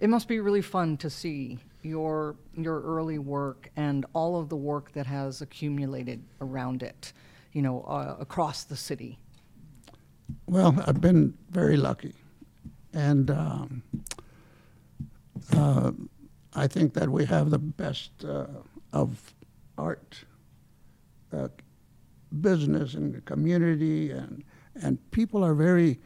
It 0.00 0.08
must 0.08 0.28
be 0.28 0.38
really 0.40 0.62
fun 0.62 0.96
to 0.98 1.10
see 1.10 1.58
your 1.82 2.36
your 2.56 2.80
early 2.80 3.18
work 3.18 3.70
and 3.76 4.06
all 4.14 4.38
of 4.40 4.48
the 4.48 4.56
work 4.56 4.92
that 4.92 5.06
has 5.06 5.42
accumulated 5.42 6.22
around 6.40 6.82
it, 6.82 7.12
you 7.52 7.60
know, 7.62 7.82
uh, 7.82 8.16
across 8.20 8.62
the 8.64 8.76
city. 8.76 9.18
Well, 10.46 10.82
I've 10.86 11.00
been 11.00 11.34
very 11.50 11.76
lucky, 11.76 12.14
and 12.92 13.30
um, 13.30 13.82
uh, 15.52 15.92
I 16.54 16.66
think 16.66 16.94
that 16.94 17.08
we 17.08 17.24
have 17.26 17.50
the 17.50 17.58
best 17.58 18.24
uh, 18.24 18.46
of 18.92 19.34
art 19.78 20.16
uh, 21.32 21.48
business 22.40 22.94
and 22.94 23.24
community, 23.24 24.10
and 24.10 24.44
and 24.74 24.98
people 25.10 25.42
are 25.44 25.54
very 25.54 25.98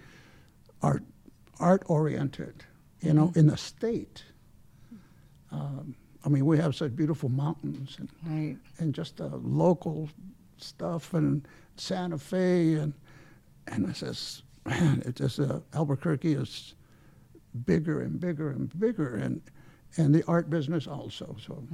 art 0.82 1.02
art 1.58 1.82
oriented. 1.86 2.64
You 3.00 3.12
know, 3.12 3.32
in 3.36 3.46
the 3.46 3.56
state. 3.56 4.24
Um, 5.52 5.94
I 6.24 6.28
mean, 6.28 6.44
we 6.44 6.58
have 6.58 6.74
such 6.74 6.96
beautiful 6.96 7.28
mountains 7.28 7.96
and 8.00 8.08
Right. 8.26 8.56
and 8.78 8.92
just 8.94 9.18
the 9.18 9.28
local 9.28 10.08
stuff 10.56 11.14
and 11.14 11.46
Santa 11.76 12.18
Fe 12.18 12.74
and 12.74 12.94
and 13.66 13.86
I 13.86 13.92
says, 13.92 14.42
man, 14.64 15.02
it 15.06 15.16
just 15.16 15.40
uh, 15.40 15.60
Albuquerque 15.74 16.34
is 16.34 16.74
bigger 17.64 18.02
and 18.02 18.20
bigger 18.20 18.50
and 18.50 18.78
bigger 18.78 19.16
and 19.16 19.40
and 19.96 20.14
the 20.14 20.22
art 20.28 20.50
business 20.50 20.86
also. 20.86 21.36
So 21.44 21.64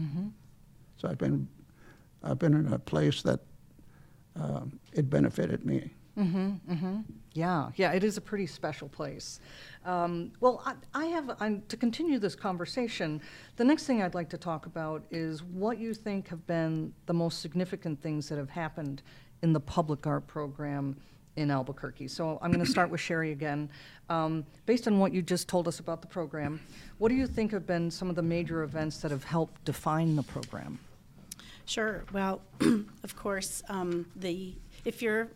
so 0.97 1.09
I've 1.09 1.19
been 1.19 1.49
I've 2.23 2.39
been 2.39 2.55
in 2.55 2.73
a 2.73 2.79
place 2.79 3.23
that 3.23 3.41
um, 4.37 4.79
it 4.93 5.11
benefited 5.11 5.65
me. 5.67 5.93
Mhm, 6.17 6.61
mhm, 6.69 7.05
Yeah, 7.33 7.71
yeah, 7.77 7.93
it 7.93 8.05
is 8.05 8.19
a 8.19 8.21
pretty 8.21 8.47
special 8.47 8.87
place. 8.87 9.41
Um, 9.87 10.31
well, 10.41 10.63
I, 10.67 10.75
I 10.95 11.07
have 11.07 11.35
I'm, 11.41 11.63
to 11.69 11.77
continue 11.79 12.19
this 12.19 12.35
conversation. 12.35 13.23
The 13.57 13.65
next 13.65 13.87
thing 13.87 14.03
I'd 14.03 14.15
like 14.15 14.29
to 14.31 14.37
talk 14.37 14.67
about 14.67 15.05
is 15.11 15.43
what 15.43 15.79
you 15.79 15.95
think 15.95 16.29
have 16.29 16.47
been 16.47 16.93
the 17.07 17.15
most 17.15 17.41
significant 17.41 18.03
things 18.03 18.29
that 18.29 18.37
have 18.37 18.51
happened 18.51 19.03
in 19.43 19.55
the 19.55 19.61
public 19.61 20.07
art 20.07 20.27
program 20.27 20.99
in 21.37 21.51
Albuquerque. 21.51 22.09
So 22.09 22.39
I'm 22.43 22.51
going 22.53 22.65
to 22.65 22.71
start 22.71 22.91
with 22.91 23.01
Sherri 23.01 23.33
again. 23.33 23.71
Um, 24.09 24.45
based 24.67 24.87
on 24.87 24.99
what 24.99 25.13
you 25.13 25.23
just 25.23 25.49
told 25.49 25.67
us 25.67 25.81
about 25.81 26.03
the 26.03 26.09
program, 26.09 26.61
what 26.99 27.09
do 27.09 27.15
you 27.15 27.27
think 27.27 27.53
have 27.53 27.67
been 27.67 27.91
some 27.91 28.11
of 28.11 28.17
the 28.17 28.23
major 28.23 28.63
events 28.63 28.99
that 28.99 29.11
have 29.11 29.25
helped 29.25 29.65
define 29.65 30.17
the 30.17 30.23
program? 30.23 30.79
Sure. 31.65 32.05
Well, 32.13 32.43
of 33.05 33.17
course, 33.17 33.63
um, 33.69 34.07
the 34.17 34.55
if 34.85 35.01
you're 35.01 35.29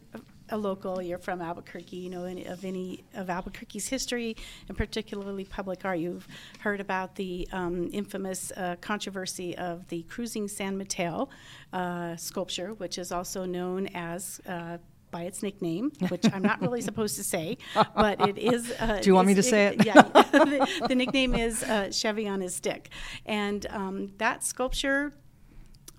a- 0.51 0.57
local, 0.57 1.01
you're 1.01 1.19
from 1.19 1.41
Albuquerque, 1.41 1.97
you 1.97 2.11
know 2.11 2.25
any, 2.25 2.45
of 2.45 2.65
any 2.65 3.05
of 3.15 3.31
Albuquerque's 3.31 3.89
history, 3.89 4.37
and 4.69 4.77
particularly 4.77 5.45
public 5.45 5.85
art. 5.85 5.99
You've 5.99 6.27
heard 6.61 6.81
about 6.81 7.15
the 7.15 7.49
um, 7.53 7.89
infamous 7.93 8.53
uh, 8.57 8.77
controversy 8.81 9.57
of 9.57 9.89
the 9.89 10.03
cruising 10.03 10.47
San 10.49 10.77
Mateo 10.77 11.29
uh, 11.73 12.17
sculpture, 12.17 12.75
which 12.75 12.99
is 12.99 13.13
also 13.13 13.45
known 13.45 13.89
as. 13.95 14.41
Uh, 14.47 14.79
by 15.17 15.23
its 15.23 15.43
nickname, 15.43 15.91
which 16.09 16.27
I'm 16.31 16.43
not 16.43 16.61
really 16.61 16.83
supposed 16.83 17.17
to 17.17 17.25
say, 17.25 17.57
but 17.75 18.21
it 18.29 18.37
is. 18.37 18.71
Uh, 18.79 18.99
Do 19.03 19.09
you 19.09 19.15
want 19.15 19.27
me 19.27 19.35
to 19.35 19.43
say 19.43 19.69
it? 19.69 19.87
Yeah, 19.87 20.03
the, 20.03 20.85
the 20.89 20.95
nickname 20.95 21.35
is 21.35 21.63
uh, 21.63 21.91
Chevy 21.91 22.29
on 22.29 22.43
his 22.43 22.55
stick, 22.55 22.91
and 23.25 23.65
um, 23.71 24.13
that 24.19 24.45
sculpture 24.45 25.15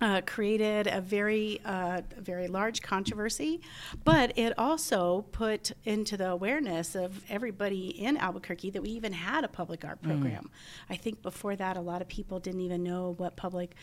uh, 0.00 0.20
created 0.26 0.86
a 0.86 1.00
very, 1.00 1.60
uh, 1.64 2.02
very 2.18 2.46
large 2.46 2.82
controversy, 2.82 3.60
but 4.04 4.36
it 4.38 4.56
also 4.58 5.24
put 5.32 5.72
into 5.84 6.16
the 6.16 6.30
awareness 6.30 6.94
of 6.94 7.22
everybody 7.28 7.88
in 7.88 8.16
Albuquerque 8.16 8.70
that 8.70 8.82
we 8.82 8.90
even 8.90 9.12
had 9.12 9.44
a 9.44 9.48
public 9.48 9.84
art 9.84 10.00
program. 10.02 10.50
I 10.88 10.96
think 10.96 11.22
before 11.22 11.56
that, 11.56 11.76
a 11.76 11.80
lot 11.80 12.00
of 12.00 12.08
people 12.08 12.38
didn't 12.38 12.60
even 12.60 12.82
know 12.82 13.14
what 13.18 13.36
public 13.36 13.74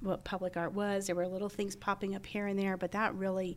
what 0.00 0.22
public 0.22 0.56
art 0.56 0.72
was. 0.72 1.06
There 1.06 1.16
were 1.16 1.26
little 1.26 1.48
things 1.48 1.74
popping 1.74 2.14
up 2.14 2.26
here 2.26 2.46
and 2.46 2.58
there, 2.58 2.76
but 2.76 2.92
that 2.92 3.14
really 3.14 3.56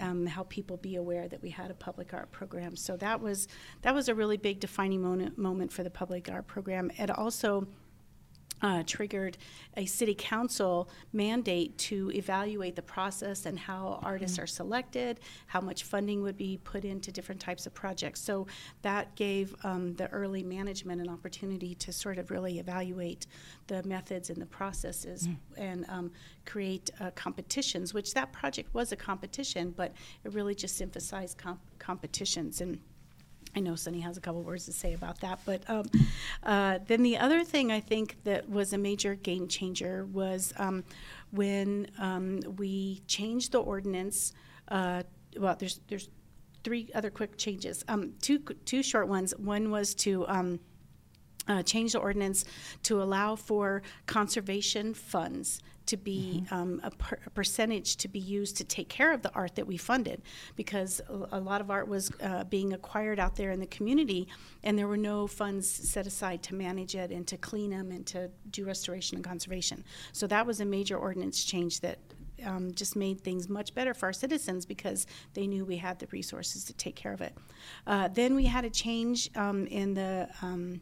um, 0.00 0.26
helped 0.26 0.50
people 0.50 0.76
be 0.76 0.96
aware 0.96 1.28
that 1.28 1.40
we 1.40 1.50
had 1.50 1.70
a 1.70 1.74
public 1.74 2.12
art 2.12 2.32
program. 2.32 2.74
So 2.74 2.96
that 2.96 3.20
was 3.20 3.48
that 3.82 3.94
was 3.94 4.08
a 4.08 4.14
really 4.14 4.36
big 4.36 4.60
defining 4.60 5.00
moment 5.00 5.38
moment 5.38 5.72
for 5.72 5.82
the 5.84 5.90
public 5.90 6.28
art 6.30 6.46
program. 6.46 6.90
It 6.98 7.10
also 7.10 7.68
uh, 8.62 8.82
triggered 8.86 9.36
a 9.76 9.86
city 9.86 10.14
council 10.14 10.88
mandate 11.12 11.76
to 11.78 12.10
evaluate 12.12 12.76
the 12.76 12.82
process 12.82 13.46
and 13.46 13.58
how 13.58 14.00
artists 14.02 14.38
are 14.38 14.46
selected, 14.46 15.20
how 15.46 15.60
much 15.60 15.84
funding 15.84 16.22
would 16.22 16.36
be 16.36 16.58
put 16.64 16.84
into 16.84 17.12
different 17.12 17.40
types 17.40 17.66
of 17.66 17.74
projects. 17.74 18.20
So 18.20 18.46
that 18.82 19.14
gave 19.14 19.54
um, 19.64 19.94
the 19.94 20.08
early 20.08 20.42
management 20.42 21.00
an 21.00 21.08
opportunity 21.08 21.74
to 21.76 21.92
sort 21.92 22.18
of 22.18 22.30
really 22.30 22.58
evaluate 22.58 23.26
the 23.68 23.82
methods 23.84 24.30
and 24.30 24.40
the 24.40 24.46
processes 24.46 25.28
and 25.56 25.86
um, 25.88 26.10
create 26.44 26.90
uh, 27.00 27.10
competitions, 27.12 27.94
which 27.94 28.14
that 28.14 28.32
project 28.32 28.72
was 28.74 28.92
a 28.92 28.96
competition, 28.96 29.72
but 29.76 29.92
it 30.24 30.32
really 30.32 30.54
just 30.54 30.80
emphasized 30.80 31.38
comp- 31.38 31.60
competitions. 31.78 32.60
And 32.60 32.80
I 33.56 33.60
know 33.60 33.74
Sonny 33.74 34.00
has 34.00 34.16
a 34.16 34.20
couple 34.20 34.42
words 34.42 34.66
to 34.66 34.72
say 34.72 34.94
about 34.94 35.20
that, 35.20 35.40
but 35.44 35.62
um, 35.68 35.84
uh, 36.42 36.78
then 36.86 37.02
the 37.02 37.18
other 37.18 37.44
thing 37.44 37.72
I 37.72 37.80
think 37.80 38.16
that 38.24 38.48
was 38.48 38.72
a 38.72 38.78
major 38.78 39.14
game 39.14 39.48
changer 39.48 40.04
was 40.06 40.52
um, 40.58 40.84
when 41.30 41.88
um, 41.98 42.40
we 42.56 43.02
changed 43.06 43.52
the 43.52 43.60
ordinance. 43.60 44.32
Uh, 44.68 45.02
well, 45.36 45.56
there's 45.58 45.80
there's 45.88 46.08
three 46.64 46.88
other 46.94 47.10
quick 47.10 47.36
changes. 47.36 47.84
Um, 47.88 48.14
two 48.20 48.38
two 48.38 48.82
short 48.82 49.08
ones. 49.08 49.34
One 49.38 49.70
was 49.70 49.94
to 49.96 50.26
um, 50.28 50.60
uh, 51.48 51.62
change 51.62 51.92
the 51.92 51.98
ordinance 51.98 52.44
to 52.84 53.02
allow 53.02 53.34
for 53.34 53.82
conservation 54.06 54.94
funds 54.94 55.60
to 55.88 55.96
be 55.96 56.44
um, 56.50 56.80
a, 56.84 56.90
per- 56.90 57.18
a 57.26 57.30
percentage 57.30 57.96
to 57.96 58.08
be 58.08 58.18
used 58.18 58.56
to 58.56 58.64
take 58.64 58.88
care 58.88 59.12
of 59.12 59.22
the 59.22 59.32
art 59.34 59.54
that 59.56 59.66
we 59.66 59.76
funded 59.76 60.22
because 60.54 61.00
a, 61.08 61.38
a 61.38 61.40
lot 61.40 61.60
of 61.60 61.70
art 61.70 61.88
was 61.88 62.12
uh, 62.22 62.44
being 62.44 62.72
acquired 62.72 63.18
out 63.18 63.36
there 63.36 63.50
in 63.50 63.60
the 63.60 63.66
community 63.66 64.28
and 64.62 64.78
there 64.78 64.86
were 64.86 64.96
no 64.96 65.26
funds 65.26 65.68
set 65.68 66.06
aside 66.06 66.42
to 66.42 66.54
manage 66.54 66.94
it 66.94 67.10
and 67.10 67.26
to 67.26 67.36
clean 67.36 67.70
them 67.70 67.90
and 67.90 68.06
to 68.06 68.30
do 68.50 68.64
restoration 68.64 69.16
and 69.16 69.24
conservation. 69.24 69.82
So 70.12 70.26
that 70.26 70.46
was 70.46 70.60
a 70.60 70.64
major 70.64 70.96
ordinance 70.96 71.42
change 71.44 71.80
that 71.80 71.98
um, 72.44 72.72
just 72.72 72.94
made 72.94 73.20
things 73.20 73.48
much 73.48 73.74
better 73.74 73.94
for 73.94 74.06
our 74.06 74.12
citizens 74.12 74.64
because 74.64 75.06
they 75.34 75.46
knew 75.46 75.64
we 75.64 75.76
had 75.76 75.98
the 75.98 76.06
resources 76.12 76.64
to 76.64 76.72
take 76.74 76.94
care 76.94 77.12
of 77.12 77.20
it. 77.20 77.36
Uh, 77.86 78.08
then 78.08 78.34
we 78.34 78.44
had 78.44 78.64
a 78.64 78.70
change 78.70 79.30
um, 79.36 79.66
in 79.66 79.94
the 79.94 80.28
um, 80.42 80.80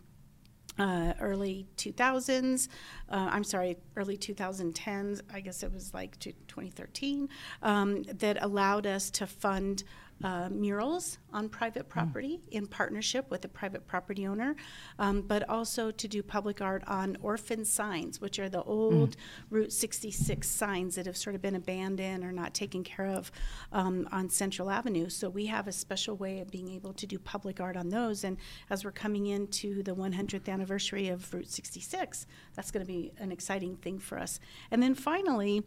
uh, 0.78 1.14
early 1.20 1.66
2000s. 1.76 2.68
Uh, 3.08 3.28
I'm 3.30 3.44
sorry, 3.44 3.76
early 3.96 4.16
2010s. 4.16 5.20
I 5.32 5.40
guess 5.40 5.62
it 5.62 5.72
was 5.72 5.94
like 5.94 6.18
2013 6.18 7.28
um, 7.62 8.02
that 8.04 8.42
allowed 8.42 8.86
us 8.86 9.10
to 9.10 9.26
fund 9.26 9.84
uh, 10.24 10.48
murals 10.50 11.18
on 11.32 11.48
private 11.48 11.88
property 11.88 12.40
in 12.50 12.66
partnership 12.66 13.30
with 13.30 13.44
a 13.44 13.48
private 13.48 13.86
property 13.86 14.26
owner, 14.26 14.56
um, 14.98 15.20
but 15.20 15.48
also 15.48 15.90
to 15.90 16.08
do 16.08 16.22
public 16.22 16.62
art 16.62 16.82
on 16.86 17.16
orphan 17.20 17.64
signs, 17.64 18.20
which 18.20 18.38
are 18.38 18.48
the 18.48 18.62
old 18.62 19.16
Route 19.50 19.72
66 19.72 20.48
signs 20.48 20.94
that 20.94 21.06
have 21.06 21.16
sort 21.16 21.36
of 21.36 21.42
been 21.42 21.54
abandoned 21.54 22.24
or 22.24 22.32
not 22.32 22.54
taken 22.54 22.82
care 22.82 23.06
of 23.06 23.30
um, 23.72 24.08
on 24.10 24.30
Central 24.30 24.70
Avenue. 24.70 25.08
So 25.10 25.28
we 25.28 25.46
have 25.46 25.68
a 25.68 25.72
special 25.72 26.16
way 26.16 26.40
of 26.40 26.50
being 26.50 26.70
able 26.70 26.94
to 26.94 27.06
do 27.06 27.18
public 27.18 27.60
art 27.60 27.76
on 27.76 27.90
those. 27.90 28.24
And 28.24 28.38
as 28.70 28.84
we're 28.84 28.92
coming 28.92 29.26
into 29.26 29.82
the 29.82 29.94
100th 29.94 30.48
anniversary 30.48 31.08
of 31.08 31.32
Route 31.34 31.50
66, 31.50 32.26
that's 32.54 32.70
going 32.70 32.84
to 32.84 32.90
be 32.90 33.12
an 33.18 33.30
exciting 33.32 33.76
thing 33.76 33.98
for 33.98 34.18
us. 34.18 34.40
And 34.70 34.82
then 34.82 34.94
finally, 34.94 35.62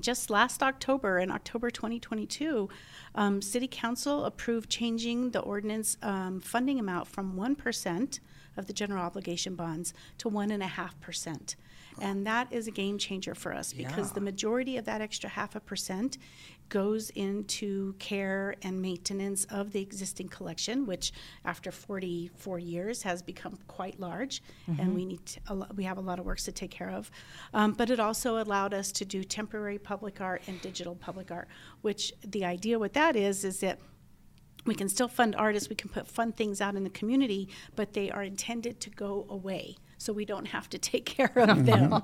just 0.00 0.30
last 0.30 0.62
October, 0.62 1.18
in 1.18 1.30
October 1.30 1.70
2022, 1.70 2.68
um, 3.14 3.40
City 3.40 3.68
Council 3.70 4.24
approved 4.24 4.70
changing 4.70 5.30
the 5.30 5.40
ordinance 5.40 5.96
um, 6.02 6.40
funding 6.40 6.78
amount 6.78 7.06
from 7.06 7.34
1% 7.34 8.20
of 8.56 8.66
the 8.66 8.72
general 8.72 9.02
obligation 9.02 9.54
bonds 9.54 9.94
to 10.18 10.30
1.5%. 10.30 11.56
And 12.00 12.26
that 12.26 12.52
is 12.52 12.66
a 12.66 12.72
game 12.72 12.98
changer 12.98 13.34
for 13.34 13.54
us 13.54 13.72
because 13.72 14.12
the 14.12 14.20
majority 14.20 14.76
of 14.76 14.84
that 14.86 15.00
extra 15.00 15.30
half 15.30 15.54
a 15.54 15.60
percent 15.60 16.18
goes 16.68 17.10
into 17.10 17.94
care 17.98 18.54
and 18.62 18.80
maintenance 18.80 19.44
of 19.44 19.72
the 19.72 19.80
existing 19.80 20.28
collection, 20.28 20.86
which 20.86 21.12
after 21.44 21.70
44 21.70 22.58
years 22.58 23.02
has 23.02 23.22
become 23.22 23.58
quite 23.68 24.00
large, 24.00 24.42
and 24.78 24.94
we 24.94 25.04
need 25.04 25.24
to, 25.26 25.40
we 25.76 25.84
have 25.84 25.98
a 25.98 26.00
lot 26.00 26.18
of 26.18 26.24
works 26.24 26.44
to 26.44 26.52
take 26.52 26.70
care 26.70 26.90
of. 26.90 27.10
Um, 27.52 27.72
but 27.72 27.90
it 27.90 28.00
also 28.00 28.42
allowed 28.42 28.74
us 28.74 28.90
to 28.92 29.04
do 29.04 29.22
temporary 29.24 29.78
public 29.78 30.20
art 30.20 30.42
and 30.46 30.60
digital 30.60 30.94
public 30.94 31.30
art, 31.30 31.48
which 31.82 32.12
the 32.26 32.44
idea 32.44 32.78
with 32.78 32.92
that 32.94 33.16
is 33.16 33.44
is 33.44 33.60
that 33.60 33.78
we 34.66 34.74
can 34.74 34.88
still 34.88 35.08
fund 35.08 35.34
artists, 35.36 35.68
we 35.68 35.76
can 35.76 35.90
put 35.90 36.06
fun 36.06 36.32
things 36.32 36.60
out 36.60 36.74
in 36.74 36.84
the 36.84 36.90
community, 36.90 37.48
but 37.76 37.92
they 37.92 38.10
are 38.10 38.22
intended 38.22 38.80
to 38.80 38.90
go 38.90 39.26
away. 39.28 39.76
So 39.98 40.12
we 40.12 40.24
don't 40.24 40.46
have 40.46 40.68
to 40.70 40.78
take 40.90 41.06
care 41.06 41.32
of 41.36 41.64
them, 41.64 42.02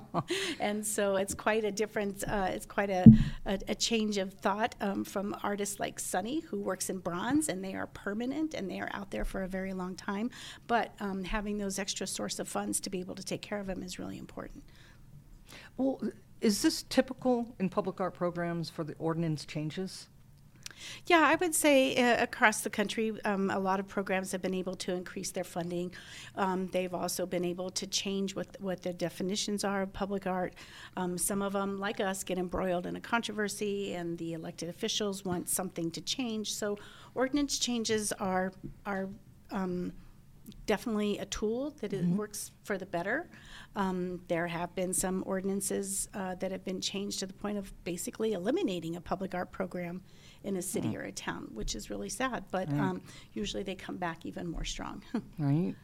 and 0.61 0.87
so 0.87 1.17
it's 1.17 1.35
quite 1.35 1.65
a 1.65 1.71
different. 1.71 2.25
Uh, 2.27 2.49
it's 2.51 2.67
quite 2.67 2.91
a, 2.91 3.05
a, 3.45 3.59
a 3.69 3.75
change 3.75 4.17
of 4.17 4.33
thought 4.33 4.75
um, 4.81 5.05
from 5.05 5.37
artists 5.43 5.81
like 5.81 5.99
Sonny, 6.01 6.41
who 6.41 6.61
works 6.61 6.89
in 6.89 6.99
bronze, 6.99 7.49
and 7.49 7.63
they 7.63 7.75
are 7.75 7.89
permanent 7.89 8.55
and 8.55 8.71
they 8.71 8.81
are 8.81 8.91
out 8.93 9.11
there 9.11 9.25
for 9.25 9.43
a 9.43 9.49
very 9.49 9.73
long 9.73 9.97
time. 9.97 10.31
But 10.67 10.95
um, 11.01 11.25
having 11.25 11.59
those 11.59 11.79
extra 11.79 12.07
source 12.07 12.39
of 12.39 12.49
funds 12.49 12.81
to 12.81 12.91
be 12.91 13.01
able 13.01 13.17
to 13.17 13.25
take 13.25 13.43
care 13.43 13.59
of 13.59 13.67
them 13.67 13.83
is 13.83 13.99
really 13.99 14.19
important. 14.19 14.65
Well, 15.77 16.01
is 16.41 16.63
this 16.63 16.85
typical 16.85 17.55
in 17.59 17.69
public 17.69 18.01
art 18.01 18.15
programs 18.15 18.71
for 18.71 18.85
the 18.85 18.95
ordinance 18.99 19.45
changes? 19.45 20.09
Yeah, 21.07 21.21
I 21.21 21.35
would 21.37 21.55
say 21.55 21.97
uh, 21.97 22.23
across 22.23 22.61
the 22.63 22.71
country, 22.71 23.13
um, 23.25 23.51
a 23.51 23.59
lot 23.59 23.81
of 23.81 23.89
programs 23.89 24.33
have 24.33 24.43
been 24.43 24.55
able 24.55 24.75
to 24.77 24.93
increase 24.93 25.31
their 25.31 25.45
funding. 25.45 25.93
Um, 26.37 26.69
they've 26.69 26.95
also 26.95 27.27
been 27.27 27.45
able 27.45 27.71
to 27.71 27.87
change 27.87 28.35
what 28.35 28.49
what 28.61 28.83
the 28.83 28.93
definitions 28.93 29.65
are 29.65 29.83
of 29.83 29.93
public 29.93 30.27
art. 30.27 30.55
Um, 30.97 31.19
some 31.19 31.43
of 31.43 31.53
them, 31.53 31.79
like 31.79 32.01
us, 32.01 32.25
get 32.25 32.39
embroiled 32.39 32.87
in 32.87 32.97
a 32.97 33.01
controversy, 33.01 33.95
and 33.95 34.19
the 34.19 34.35
elected 34.35 34.69
officials 34.69 35.25
want 35.25 35.49
something 35.49 35.91
to 35.93 36.01
change. 36.01 36.55
So, 36.55 36.79
ordinance 37.15 37.59
changes 37.59 38.13
are 38.13 38.53
are 38.87 39.09
um, 39.51 39.93
definitely 40.67 41.19
a 41.19 41.27
tool 41.27 41.71
that 41.81 41.93
it 41.93 42.05
works 42.05 42.53
for 42.65 42.79
the 42.79 42.87
better. 42.87 43.29
Um, 43.77 44.21
there 44.29 44.47
have 44.47 44.75
been 44.75 44.93
some 44.93 45.23
ordinances 45.27 46.09
uh, 46.15 46.35
that 46.37 46.51
have 46.51 46.65
been 46.65 46.81
changed 46.81 47.21
to 47.21 47.27
the 47.27 47.33
point 47.33 47.59
of 47.59 47.73
basically 47.85 48.33
eliminating 48.33 48.97
a 48.97 49.01
public 49.01 49.35
art 49.35 49.53
program 49.53 50.03
in 50.45 50.57
a 50.57 50.63
city 50.63 50.97
or 50.97 51.03
a 51.03 51.13
town, 51.13 51.49
which 51.53 51.75
is 51.75 51.91
really 51.91 52.09
sad. 52.09 52.45
But 52.51 52.69
um, 52.71 53.03
usually 53.35 53.63
they 53.63 53.75
come 53.75 53.97
back 53.97 54.25
even 54.25 54.47
more 54.49 54.65
strong. 54.65 55.03
Right. 55.39 55.75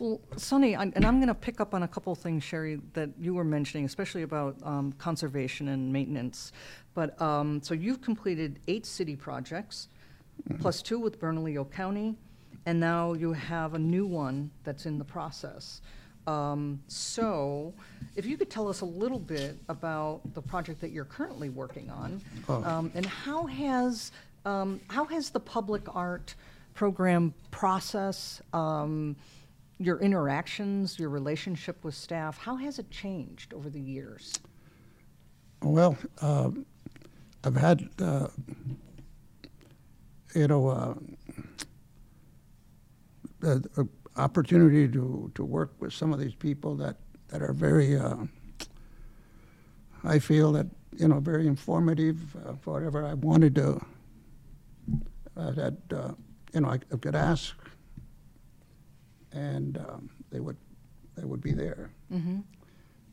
Well, 0.00 0.20
Sonny, 0.36 0.74
I- 0.74 0.82
and 0.96 1.04
I'm 1.04 1.18
going 1.18 1.28
to 1.28 1.34
pick 1.34 1.60
up 1.60 1.74
on 1.74 1.84
a 1.84 1.88
couple 1.88 2.14
things, 2.16 2.42
Sherri, 2.42 2.80
that 2.94 3.10
you 3.20 3.34
were 3.34 3.44
mentioning, 3.44 3.84
especially 3.84 4.22
about 4.22 4.56
um, 4.64 4.92
conservation 4.94 5.68
and 5.68 5.92
maintenance. 5.92 6.52
But, 6.94 7.20
um, 7.22 7.62
so 7.62 7.74
you've 7.74 8.00
completed 8.02 8.58
eight 8.66 8.84
city 8.84 9.14
projects, 9.14 9.88
plus 10.58 10.82
two 10.82 10.98
with 10.98 11.20
Bernalillo 11.20 11.64
County, 11.66 12.16
and 12.66 12.80
now 12.80 13.12
you 13.12 13.32
have 13.32 13.74
a 13.74 13.78
new 13.78 14.06
one 14.06 14.50
that's 14.64 14.86
in 14.86 14.98
the 14.98 15.04
process. 15.04 15.82
Um, 16.26 16.80
So, 16.88 17.72
if 18.16 18.26
you 18.26 18.36
could 18.36 18.50
tell 18.50 18.68
us 18.68 18.80
a 18.82 18.84
little 18.84 19.18
bit 19.18 19.58
about 19.68 20.20
the 20.34 20.42
project 20.42 20.80
that 20.80 20.90
you're 20.90 21.04
currently 21.04 21.48
working 21.48 21.90
on, 21.90 22.20
Oh. 22.48 22.62
um, 22.64 22.90
and 22.94 23.06
how 23.06 23.46
has, 23.46 24.12
um, 24.44 24.80
how 24.88 25.04
has 25.06 25.30
the 25.30 25.40
public 25.40 25.82
art 25.94 26.34
program 26.74 27.34
process, 27.50 28.40
um, 28.52 29.16
your 29.78 29.98
interactions, 30.00 30.98
your 30.98 31.08
relationship 31.08 31.82
with 31.84 31.94
staff, 31.94 32.36
how 32.38 32.56
has 32.56 32.78
it 32.78 32.90
changed 32.90 33.54
over 33.54 33.70
the 33.70 33.80
years? 33.80 34.34
Well, 35.62 35.96
uh, 36.20 36.50
I've 37.44 37.56
had, 37.56 37.88
uh, 37.98 38.28
you 40.34 40.48
know, 40.48 40.68
uh, 40.68 40.94
the 43.40 43.88
opportunity 44.16 44.88
to, 44.88 45.30
to 45.34 45.44
work 45.44 45.72
with 45.80 45.92
some 45.92 46.12
of 46.12 46.18
these 46.18 46.34
people 46.34 46.74
that, 46.76 46.96
that 47.28 47.42
are 47.42 47.52
very, 47.52 47.96
uh, 47.96 48.16
I 50.04 50.18
feel 50.18 50.52
that, 50.52 50.66
you 50.96 51.08
know, 51.08 51.20
very 51.20 51.46
informative 51.46 52.18
uh, 52.46 52.54
for 52.60 52.74
whatever 52.74 53.06
I 53.06 53.14
wanted 53.14 53.54
to, 53.56 53.84
uh, 55.36 55.50
that, 55.52 55.74
uh, 55.94 56.12
you 56.52 56.60
know, 56.60 56.68
I, 56.68 56.78
I 56.92 56.96
could 56.96 57.14
ask, 57.14 57.54
and 59.32 59.78
um, 59.78 60.10
they 60.30 60.40
would, 60.40 60.56
they 61.16 61.24
would 61.24 61.40
be 61.40 61.52
there. 61.52 61.90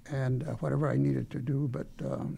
And 0.09 0.43
uh, 0.47 0.51
whatever 0.53 0.89
I 0.89 0.95
needed 0.95 1.29
to 1.31 1.39
do. 1.39 1.67
But 1.67 1.87
um, 2.03 2.37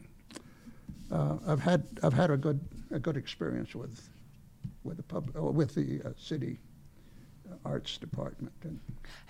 uh, 1.12 1.38
I've 1.48 1.60
had 1.62 1.86
I've 2.02 2.14
had 2.14 2.32
a 2.32 2.38
good 2.38 2.60
a 2.92 2.98
good 3.00 3.16
experience 3.16 3.76
with 3.76 4.10
with 4.84 4.98
the 4.98 5.04
pub 5.04 5.32
uh, 5.38 5.44
with 5.44 5.76
the 5.76 6.02
uh, 6.04 6.10
city 6.18 6.58
arts 7.66 7.98
department. 7.98 8.54
And 8.64 8.80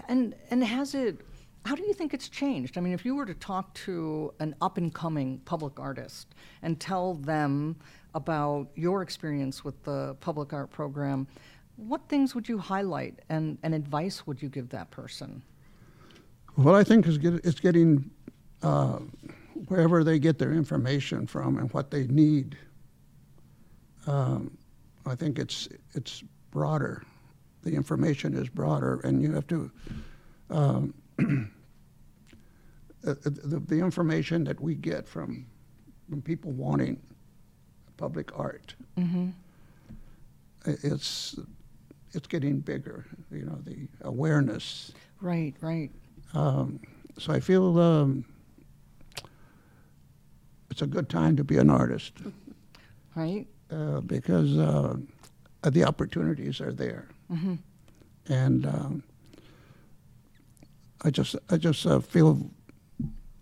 And, 0.07 0.35
and 0.51 0.63
has 0.63 0.95
it, 0.95 1.21
how 1.65 1.75
do 1.75 1.83
you 1.83 1.93
think 1.93 2.13
it's 2.13 2.29
changed? 2.29 2.77
I 2.77 2.81
mean, 2.81 2.93
if 2.93 3.05
you 3.05 3.15
were 3.15 3.25
to 3.25 3.33
talk 3.33 3.73
to 3.85 4.33
an 4.39 4.55
up-and-coming 4.61 5.39
public 5.45 5.79
artist 5.79 6.35
and 6.61 6.79
tell 6.79 7.15
them 7.15 7.75
about 8.15 8.69
your 8.75 9.01
experience 9.01 9.63
with 9.63 9.81
the 9.83 10.15
public 10.19 10.53
art 10.53 10.71
program, 10.71 11.27
what 11.75 12.01
things 12.09 12.35
would 12.35 12.49
you 12.49 12.57
highlight 12.57 13.19
and, 13.29 13.57
and 13.63 13.73
advice 13.73 14.25
would 14.25 14.41
you 14.41 14.49
give 14.49 14.69
that 14.69 14.89
person? 14.91 15.41
what 16.63 16.75
I 16.75 16.83
think 16.83 17.07
is 17.07 17.17
get, 17.17 17.35
it's 17.45 17.59
getting 17.59 18.09
uh, 18.61 18.99
wherever 19.67 20.03
they 20.03 20.19
get 20.19 20.37
their 20.37 20.51
information 20.51 21.25
from 21.25 21.57
and 21.57 21.71
what 21.73 21.91
they 21.91 22.05
need. 22.07 22.57
Um, 24.07 24.57
I 25.05 25.15
think 25.15 25.39
it's 25.39 25.69
it's 25.93 26.23
broader. 26.51 27.03
The 27.63 27.75
information 27.75 28.33
is 28.35 28.47
broader, 28.49 28.99
and 29.03 29.21
you 29.21 29.33
have 29.33 29.47
to. 29.47 29.71
Um, 30.49 30.93
the, 31.17 31.49
the, 33.01 33.59
the 33.59 33.79
information 33.79 34.43
that 34.45 34.59
we 34.59 34.75
get 34.75 35.07
from 35.07 35.45
from 36.09 36.21
people 36.21 36.51
wanting 36.51 36.99
public 37.97 38.37
art, 38.39 38.75
i- 40.65 40.77
it's 40.83 41.37
it's 42.13 42.27
getting 42.27 42.59
bigger. 42.59 43.05
You 43.31 43.45
know, 43.45 43.59
the 43.65 43.87
awareness. 44.01 44.91
Right, 45.21 45.53
right. 45.61 45.91
Um, 46.33 46.79
so 47.17 47.33
I 47.33 47.39
feel 47.41 47.77
um, 47.79 48.23
it's 50.71 50.81
a 50.81 50.87
good 50.87 51.09
time 51.09 51.35
to 51.35 51.43
be 51.43 51.57
an 51.57 51.69
artist 51.69 52.13
Right? 53.15 53.47
uh, 53.69 53.99
because 54.01 54.57
uh, 54.57 54.95
the 55.63 55.83
opportunities 55.83 56.61
are 56.61 56.71
there, 56.71 57.09
and 58.27 58.65
um, 58.65 59.03
I 61.03 61.09
just 61.09 61.35
I 61.49 61.57
just 61.57 61.85
uh, 61.85 61.99
feel 61.99 62.49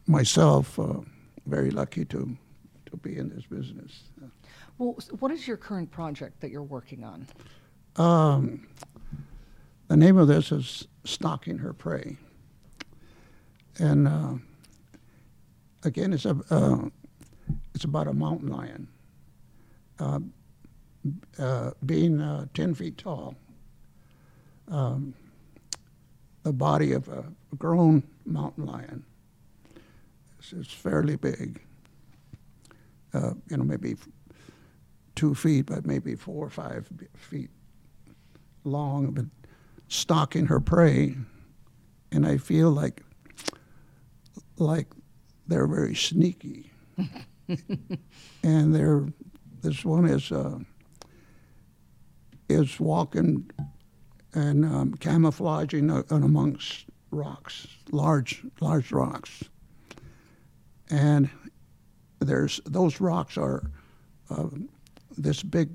myself 0.08 0.80
uh, 0.80 1.02
very 1.46 1.72
lucky 1.72 2.06
to, 2.06 2.38
to 2.86 2.98
be 2.98 3.18
in 3.18 3.30
this 3.30 3.46
business. 3.46 4.04
Well, 4.78 4.98
what 5.20 5.32
is 5.32 5.48
your 5.48 5.58
current 5.58 5.92
project 5.92 6.40
that 6.42 6.52
you're 6.52 6.64
working 6.64 7.04
on? 7.04 7.28
Um, 7.96 8.68
the 9.88 9.98
name 9.98 10.18
of 10.18 10.28
this 10.28 10.52
is 10.52 10.88
Stalking 11.04 11.58
Her 11.58 11.74
Prey. 11.74 12.18
And 13.80 14.08
uh, 14.08 14.34
again, 15.84 16.14
it's, 16.14 16.26
a, 16.26 16.38
uh, 16.50 16.90
it's 17.74 17.86
about 17.86 18.08
a 18.08 18.14
mountain 18.14 18.50
lion 18.50 18.88
uh, 20.00 20.20
uh, 21.40 21.72
being 21.86 22.22
uh, 22.22 22.48
10 22.54 22.76
feet 22.76 22.98
tall. 22.98 23.36
Um, 24.70 25.14
the 26.44 26.54
body 26.54 26.94
of 26.94 27.08
a 27.10 27.26
grown 27.58 28.04
mountain 28.26 28.66
lion 28.66 29.04
is, 30.40 30.54
is 30.54 30.68
fairly 30.68 31.16
big. 31.16 31.62
Uh, 33.14 33.34
you 33.50 33.58
know, 33.58 33.64
maybe 33.64 33.96
two 35.16 35.34
feet, 35.34 35.66
but 35.66 35.86
maybe 35.86 36.16
four 36.16 36.46
or 36.46 36.50
five 36.50 36.88
feet 37.16 37.50
long, 38.64 39.12
but 39.12 39.26
stalking 39.88 40.46
her 40.46 40.60
prey, 40.60 41.16
and 42.12 42.26
I 42.26 42.38
feel 42.38 42.72
like 42.72 43.02
like 44.58 44.88
they're 45.48 45.68
very 45.68 45.96
sneaky, 45.96 46.72
and 48.44 48.76
they're 48.76 49.06
this 49.62 49.84
one 49.84 50.06
is 50.06 50.32
uh, 50.32 50.60
is 52.50 52.80
walking 52.80 53.50
and 54.38 54.66
um, 54.66 54.94
camouflaging 54.94 55.90
uh, 55.90 56.04
amongst 56.12 56.86
rocks, 57.10 57.68
large 57.92 58.44
large 58.62 58.92
rocks, 58.92 59.44
and 60.92 61.30
there's 62.20 62.62
those 62.66 63.02
rocks 63.02 63.36
are 63.38 63.72
uh, 64.30 64.48
this 65.18 65.42
big 65.42 65.70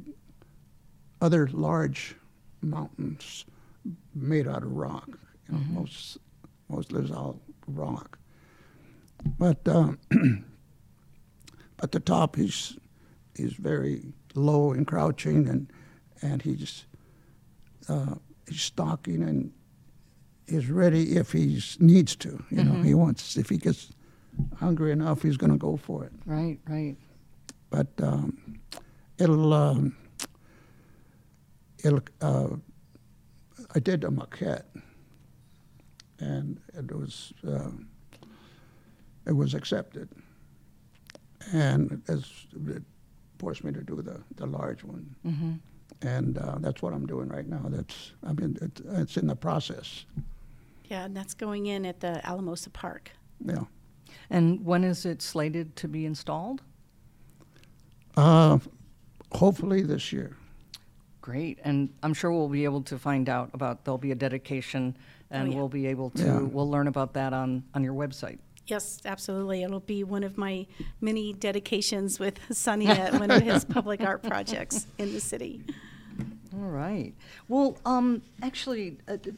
other 1.21 1.49
large 1.53 2.15
mountains 2.61 3.45
made 4.15 4.47
out 4.47 4.63
of 4.63 4.71
rock. 4.71 5.09
You 5.49 5.55
know, 5.55 5.65
most 5.71 6.19
mostly 6.69 7.03
it's 7.03 7.11
all 7.11 7.41
rock. 7.67 8.17
But 9.39 9.67
um, 9.67 9.99
at 11.83 11.91
the 11.91 12.01
top, 12.01 12.37
he's 12.37 12.79
he's 13.37 13.55
very 13.55 14.13
low 14.37 14.71
and 14.71 14.87
crouching, 14.87 15.49
and 15.49 15.73
and 16.23 16.43
he's 16.43 16.85
uh, 17.89 18.15
he's 18.49 18.63
stalking 18.63 19.23
and 19.23 19.53
is 20.47 20.69
ready 20.69 21.17
if 21.17 21.33
he 21.33 21.63
needs 21.79 22.17
to. 22.17 22.43
You 22.51 22.65
know, 22.65 22.83
he 22.83 22.95
wants 22.95 23.37
if 23.37 23.49
he 23.49 23.57
gets 23.59 23.93
hungry 24.59 24.93
enough, 24.93 25.23
he's 25.23 25.37
going 25.37 25.53
to 25.53 25.59
go 25.59 25.77
for 25.77 26.05
it 26.05 26.13
Right, 26.27 26.59
right. 26.69 26.97
but 27.71 27.89
um, 28.03 28.59
it'll 29.19 29.53
um, 29.53 29.97
it'll 31.85 32.01
uh, 32.21 32.49
I 33.75 33.79
did 33.79 34.05
a 34.05 34.09
maquette 34.09 34.65
and 36.19 36.61
it 36.75 36.91
was 36.95 37.33
uh, 37.47 37.71
it 39.27 39.33
was 39.33 39.55
accepted 39.55 40.09
and 41.53 42.03
as 42.09 42.25
it 42.69 42.83
forced 43.39 43.65
me 43.65 43.73
to 43.73 43.83
do 43.83 44.01
the, 44.03 44.21
the 44.37 44.47
large 44.47 44.85
one 44.85 45.15
Mm-hmm. 45.27 45.53
And 46.03 46.39
uh, 46.39 46.57
that's 46.61 46.83
what 46.83 46.93
I'm 46.93 47.07
doing 47.07 47.29
right 47.29 47.47
now 47.49 47.63
that's 47.69 48.13
I 48.27 48.33
mean 48.33 48.59
it, 48.61 48.81
it's 49.01 49.17
in 49.17 49.27
the 49.27 49.37
process 49.37 50.05
Yeah, 50.91 51.05
and 51.05 51.17
that's 51.17 51.35
going 51.35 51.67
in 51.67 51.87
at 51.87 52.01
the 52.01 52.25
Alamosa 52.27 52.71
Park. 52.71 53.11
yeah 53.45 53.65
And 54.31 54.65
when 54.65 54.85
is 54.85 55.05
it 55.07 55.23
slated 55.23 55.77
to 55.77 55.89
be 55.89 56.05
installed? 56.07 56.63
uh, 58.17 58.59
hopefully 59.33 59.83
this 59.83 60.13
year 60.13 60.37
Great, 61.21 61.61
and 61.63 61.89
I'm 62.03 62.15
sure 62.15 62.33
we'll 62.33 62.49
be 62.49 62.65
able 62.65 62.83
to 62.83 62.99
find 62.99 63.29
out 63.29 63.51
about, 63.55 63.85
there'll 63.85 63.97
be 63.97 64.11
a 64.11 64.15
dedication, 64.17 64.97
and 65.31 65.47
Oh, 65.47 65.51
yeah. 65.53 65.57
we'll 65.57 65.69
be 65.69 65.87
able 65.87 66.11
to, 66.11 66.25
Yeah. 66.25 66.41
we'll 66.41 66.69
learn 66.69 66.89
about 66.89 67.13
that 67.15 67.33
on, 67.33 67.63
on 67.75 67.85
your 67.85 67.95
website. 67.95 68.41
Yes, 68.67 69.01
absolutely. 69.05 69.63
It'll 69.63 69.79
be 69.79 70.03
one 70.03 70.25
of 70.25 70.37
my 70.37 70.67
many 71.01 71.33
dedications 71.33 72.19
with 72.19 72.41
Sonny 72.53 72.87
at 73.05 73.15
one 73.21 73.31
of 73.31 73.41
his 73.43 73.65
public 73.65 74.01
art 74.01 74.25
projects 74.25 74.89
in 74.99 75.13
the 75.13 75.21
city. 75.21 75.63
All 76.63 76.69
right. 76.69 77.13
Well, 77.49 77.77
um, 77.85 78.23
actually, 78.41 78.97
uh, 79.09 79.17
d- 79.17 79.33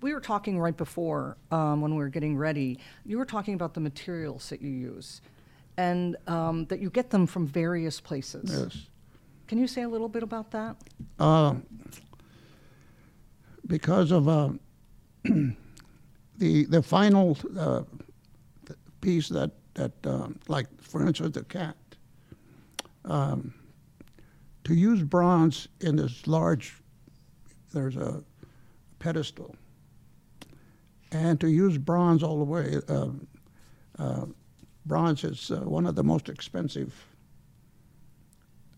we 0.00 0.14
were 0.14 0.20
talking 0.20 0.58
right 0.58 0.76
before, 0.76 1.36
um, 1.50 1.82
when 1.82 1.90
we 1.90 1.98
were 1.98 2.08
getting 2.08 2.38
ready, 2.38 2.78
you 3.04 3.18
were 3.18 3.26
talking 3.26 3.52
about 3.52 3.74
the 3.74 3.80
materials 3.80 4.48
that 4.48 4.62
you 4.62 4.70
use, 4.70 5.20
and 5.76 6.16
um, 6.26 6.64
that 6.66 6.80
you 6.80 6.88
get 6.88 7.10
them 7.10 7.26
from 7.26 7.46
various 7.46 8.00
places. 8.00 8.50
yes 8.50 8.86
Can 9.46 9.58
you 9.58 9.66
say 9.66 9.82
a 9.82 9.88
little 9.88 10.08
bit 10.08 10.22
about 10.22 10.50
that? 10.52 10.76
Uh, 11.18 11.56
because 13.66 14.10
of 14.10 14.26
uh, 14.26 14.50
the 15.24 16.64
the 16.64 16.82
final 16.82 17.36
uh, 17.58 17.82
piece 19.02 19.28
that 19.28 19.50
that 19.74 19.92
um, 20.06 20.38
like 20.48 20.66
for 20.80 21.06
instance 21.06 21.34
the 21.34 21.44
cat 21.44 21.76
um, 23.04 23.52
to 24.68 24.74
use 24.74 25.02
bronze 25.02 25.66
in 25.80 25.96
this 25.96 26.26
large 26.26 26.74
there's 27.72 27.96
a 27.96 28.22
pedestal 28.98 29.56
and 31.10 31.40
to 31.40 31.48
use 31.48 31.78
bronze 31.78 32.22
all 32.22 32.36
the 32.38 32.44
way 32.44 32.76
uh, 32.88 33.08
uh, 33.98 34.26
bronze 34.84 35.24
is 35.24 35.50
uh, 35.50 35.56
one 35.60 35.86
of 35.86 35.94
the 35.94 36.04
most 36.04 36.28
expensive 36.28 36.92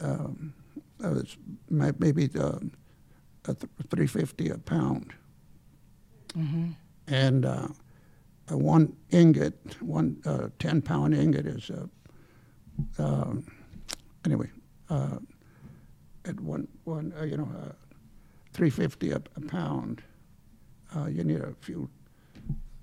um, 0.00 0.54
uh, 1.02 1.14
it's 1.18 1.36
may- 1.68 1.92
maybe 1.98 2.30
uh, 2.38 2.58
a 3.46 3.54
th- 3.54 3.70
350 3.90 4.48
a 4.50 4.58
pound. 4.58 5.12
And 7.08 7.44
uh, 7.44 7.68
a 8.48 8.56
one 8.56 8.94
ingot, 9.10 9.76
one 9.82 10.22
uh, 10.24 10.48
10 10.58 10.82
pound 10.82 11.14
ingot 11.14 11.46
is, 11.46 11.70
uh, 11.70 11.86
um 13.02 13.44
anyway, 14.24 14.50
uh, 14.88 15.18
at 16.24 16.38
one, 16.40 16.68
one 16.84 17.12
uh, 17.18 17.24
you 17.24 17.36
know, 17.36 17.48
uh, 17.56 17.72
350 18.52 19.12
a, 19.12 19.16
a 19.36 19.40
pound. 19.48 20.02
Uh, 20.94 21.06
you 21.06 21.24
need 21.24 21.40
a 21.40 21.54
few, 21.60 21.88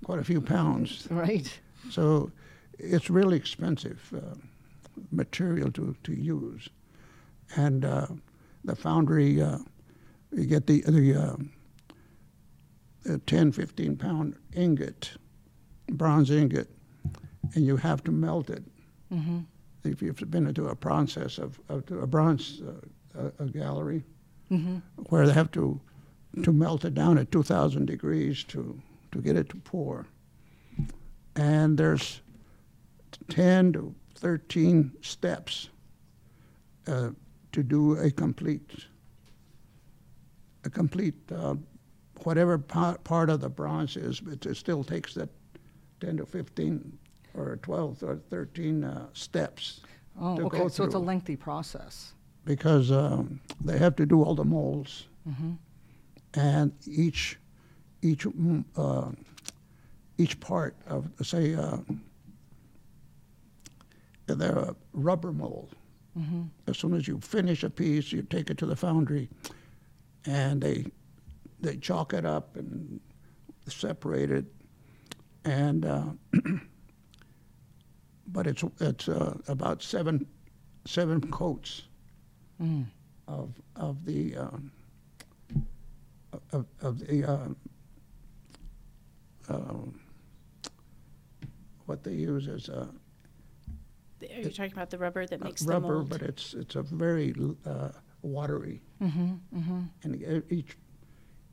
quite 0.04 0.18
a 0.18 0.24
few 0.24 0.40
pounds. 0.40 1.06
Right. 1.10 1.58
So 1.90 2.30
it's 2.78 3.10
really 3.10 3.36
expensive 3.36 4.12
uh, 4.16 4.34
material 5.10 5.70
to, 5.72 5.94
to 6.04 6.12
use. 6.12 6.68
And 7.56 7.84
uh, 7.84 8.06
the 8.64 8.76
foundry, 8.76 9.40
uh, 9.40 9.58
you 10.32 10.46
get 10.46 10.66
the, 10.66 10.82
the, 10.82 11.14
uh, 11.14 11.36
the 13.04 13.18
10, 13.18 13.52
15 13.52 13.96
pound 13.96 14.36
ingot, 14.54 15.12
bronze 15.90 16.30
ingot, 16.30 16.68
and 17.54 17.64
you 17.64 17.76
have 17.76 18.02
to 18.04 18.12
melt 18.12 18.50
it. 18.50 18.64
Mm-hmm. 19.12 19.40
If 19.84 20.02
you've 20.02 20.30
been 20.30 20.46
into 20.46 20.66
a 20.68 20.74
process 20.74 21.38
of, 21.38 21.60
of 21.68 21.84
a 21.90 22.06
bronze 22.06 22.60
uh, 22.60 22.86
a, 23.18 23.32
a 23.44 23.46
gallery, 23.46 24.04
Mm-hmm. 24.50 24.78
where 25.10 25.26
they 25.26 25.34
have 25.34 25.50
to, 25.52 25.78
to 26.42 26.52
melt 26.54 26.86
it 26.86 26.94
down 26.94 27.18
at 27.18 27.30
2,000 27.30 27.84
degrees 27.84 28.44
to, 28.44 28.80
to 29.12 29.20
get 29.20 29.36
it 29.36 29.50
to 29.50 29.56
pour. 29.56 30.06
And 31.36 31.76
there's 31.76 32.22
10 33.28 33.74
to 33.74 33.94
13 34.14 34.90
steps 35.02 35.68
uh, 36.86 37.10
to 37.52 37.62
do 37.62 37.98
a 37.98 38.10
complete, 38.10 38.86
a 40.64 40.70
complete, 40.70 41.14
uh, 41.30 41.54
whatever 42.24 42.56
part, 42.56 43.04
part 43.04 43.28
of 43.30 43.40
the 43.40 43.50
bronze 43.50 43.96
is, 43.98 44.18
but 44.18 44.46
it 44.46 44.56
still 44.56 44.82
takes 44.82 45.12
that 45.14 45.28
10 46.00 46.16
to 46.16 46.24
15 46.26 46.98
or 47.34 47.56
12 47.62 48.02
or 48.02 48.16
13 48.30 48.82
uh, 48.84 49.06
steps 49.12 49.80
Oh, 50.20 50.36
to 50.36 50.46
okay, 50.46 50.58
go 50.58 50.68
so 50.68 50.84
it's 50.84 50.94
a 50.94 50.98
lengthy 50.98 51.36
process. 51.36 52.14
Because 52.48 52.90
um, 52.90 53.38
they 53.62 53.76
have 53.76 53.94
to 53.94 54.06
do 54.06 54.22
all 54.22 54.34
the 54.34 54.44
molds, 54.44 55.06
Mm-hmm. 55.28 55.52
and 56.40 56.72
each 56.86 57.38
each 58.00 58.24
mm, 58.24 58.64
uh, 58.78 59.10
each 60.16 60.40
part 60.40 60.74
of 60.86 61.06
say 61.22 61.54
uh, 61.54 61.76
they're 64.26 64.56
a 64.58 64.74
rubber 64.94 65.32
mold. 65.32 65.74
Mm-hmm. 66.18 66.42
As 66.66 66.78
soon 66.78 66.94
as 66.94 67.06
you 67.06 67.20
finish 67.20 67.62
a 67.62 67.68
piece, 67.68 68.10
you 68.10 68.22
take 68.22 68.48
it 68.48 68.56
to 68.58 68.66
the 68.66 68.74
foundry, 68.76 69.28
and 70.24 70.62
they 70.62 70.86
they 71.60 71.76
chalk 71.76 72.14
it 72.14 72.24
up 72.24 72.56
and 72.56 72.98
separate 73.66 74.30
it, 74.30 74.46
and 75.44 75.84
uh, 75.84 76.04
but 78.28 78.46
it's 78.46 78.64
it's 78.80 79.08
uh, 79.10 79.36
about 79.48 79.82
seven 79.82 80.26
seven 80.86 81.20
coats 81.30 81.82
Mm. 82.60 82.86
of 83.28 83.50
of 83.76 84.04
the 84.04 84.36
um, 84.36 84.72
of, 86.52 86.66
of 86.80 86.98
the 87.06 87.24
uh, 87.24 87.48
um, 89.48 89.98
what 91.86 92.02
they 92.04 92.12
use 92.12 92.46
is 92.48 92.68
uh, 92.68 92.86
Are 94.22 94.40
you 94.40 94.50
talking 94.50 94.72
about 94.72 94.90
the 94.90 94.98
rubber 94.98 95.24
that 95.26 95.42
makes 95.42 95.62
the 95.64 95.72
rubber, 95.72 95.94
mold? 95.94 96.08
but 96.10 96.22
it's 96.22 96.54
it's 96.54 96.74
a 96.76 96.82
very 96.82 97.34
uh, 97.64 97.90
watery, 98.22 98.82
Mm-hmm, 99.00 99.34
mm-hmm. 99.56 99.80
and 100.02 100.42
each 100.50 100.76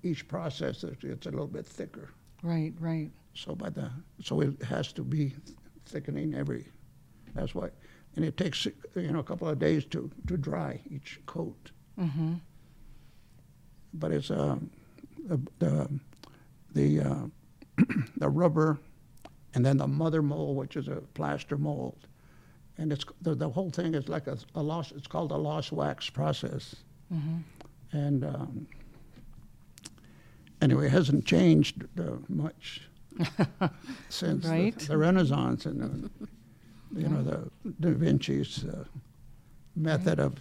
each 0.03 0.27
process 0.27 0.83
it's 0.83 1.03
it's 1.03 1.25
a 1.27 1.31
little 1.31 1.47
bit 1.47 1.65
thicker. 1.67 2.09
Right, 2.43 2.73
right. 2.79 3.11
So 3.33 3.55
by 3.55 3.69
the 3.69 3.89
so 4.21 4.41
it 4.41 4.61
has 4.63 4.91
to 4.93 5.03
be 5.03 5.33
thickening 5.85 6.33
every. 6.33 6.65
That's 7.33 7.53
why, 7.53 7.69
and 8.15 8.23
it 8.25 8.37
takes 8.37 8.65
you 8.65 9.11
know 9.11 9.19
a 9.19 9.23
couple 9.23 9.47
of 9.47 9.59
days 9.59 9.85
to 9.85 10.09
to 10.27 10.37
dry 10.37 10.81
each 10.89 11.19
coat. 11.25 11.71
Mm-hmm. 11.99 12.33
But 13.93 14.11
it's 14.11 14.29
um, 14.31 14.69
the 15.27 15.39
the 15.59 15.89
the, 16.73 16.99
uh, 16.99 17.25
the 18.17 18.29
rubber, 18.29 18.77
and 19.53 19.65
then 19.65 19.77
the 19.77 19.87
mother 19.87 20.21
mold, 20.21 20.57
which 20.57 20.75
is 20.75 20.87
a 20.89 21.01
plaster 21.13 21.57
mold, 21.57 21.95
and 22.77 22.91
it's 22.91 23.05
the, 23.21 23.33
the 23.35 23.49
whole 23.49 23.69
thing 23.69 23.95
is 23.95 24.09
like 24.09 24.27
a, 24.27 24.37
a 24.55 24.61
loss. 24.61 24.91
It's 24.91 25.07
called 25.07 25.31
a 25.31 25.37
lost 25.37 25.71
wax 25.71 26.09
process, 26.09 26.75
Mm-hmm. 27.13 27.37
and 27.97 28.23
um, 28.25 28.67
anyway, 30.61 30.87
it 30.87 30.91
hasn't 30.91 31.25
changed 31.25 31.85
uh, 31.99 32.17
much 32.27 32.81
since 34.09 34.43
the- 34.43 34.49
Right. 34.49 34.77
the, 34.79 34.97
Renaissance 34.97 35.65
and 35.65 36.09
you 36.95 37.07
know 37.07 37.23
the 37.23 37.49
Da 37.79 37.91
Vinci's 37.93 38.63
uh, 38.65 38.83
method 39.75 40.19
of 40.19 40.35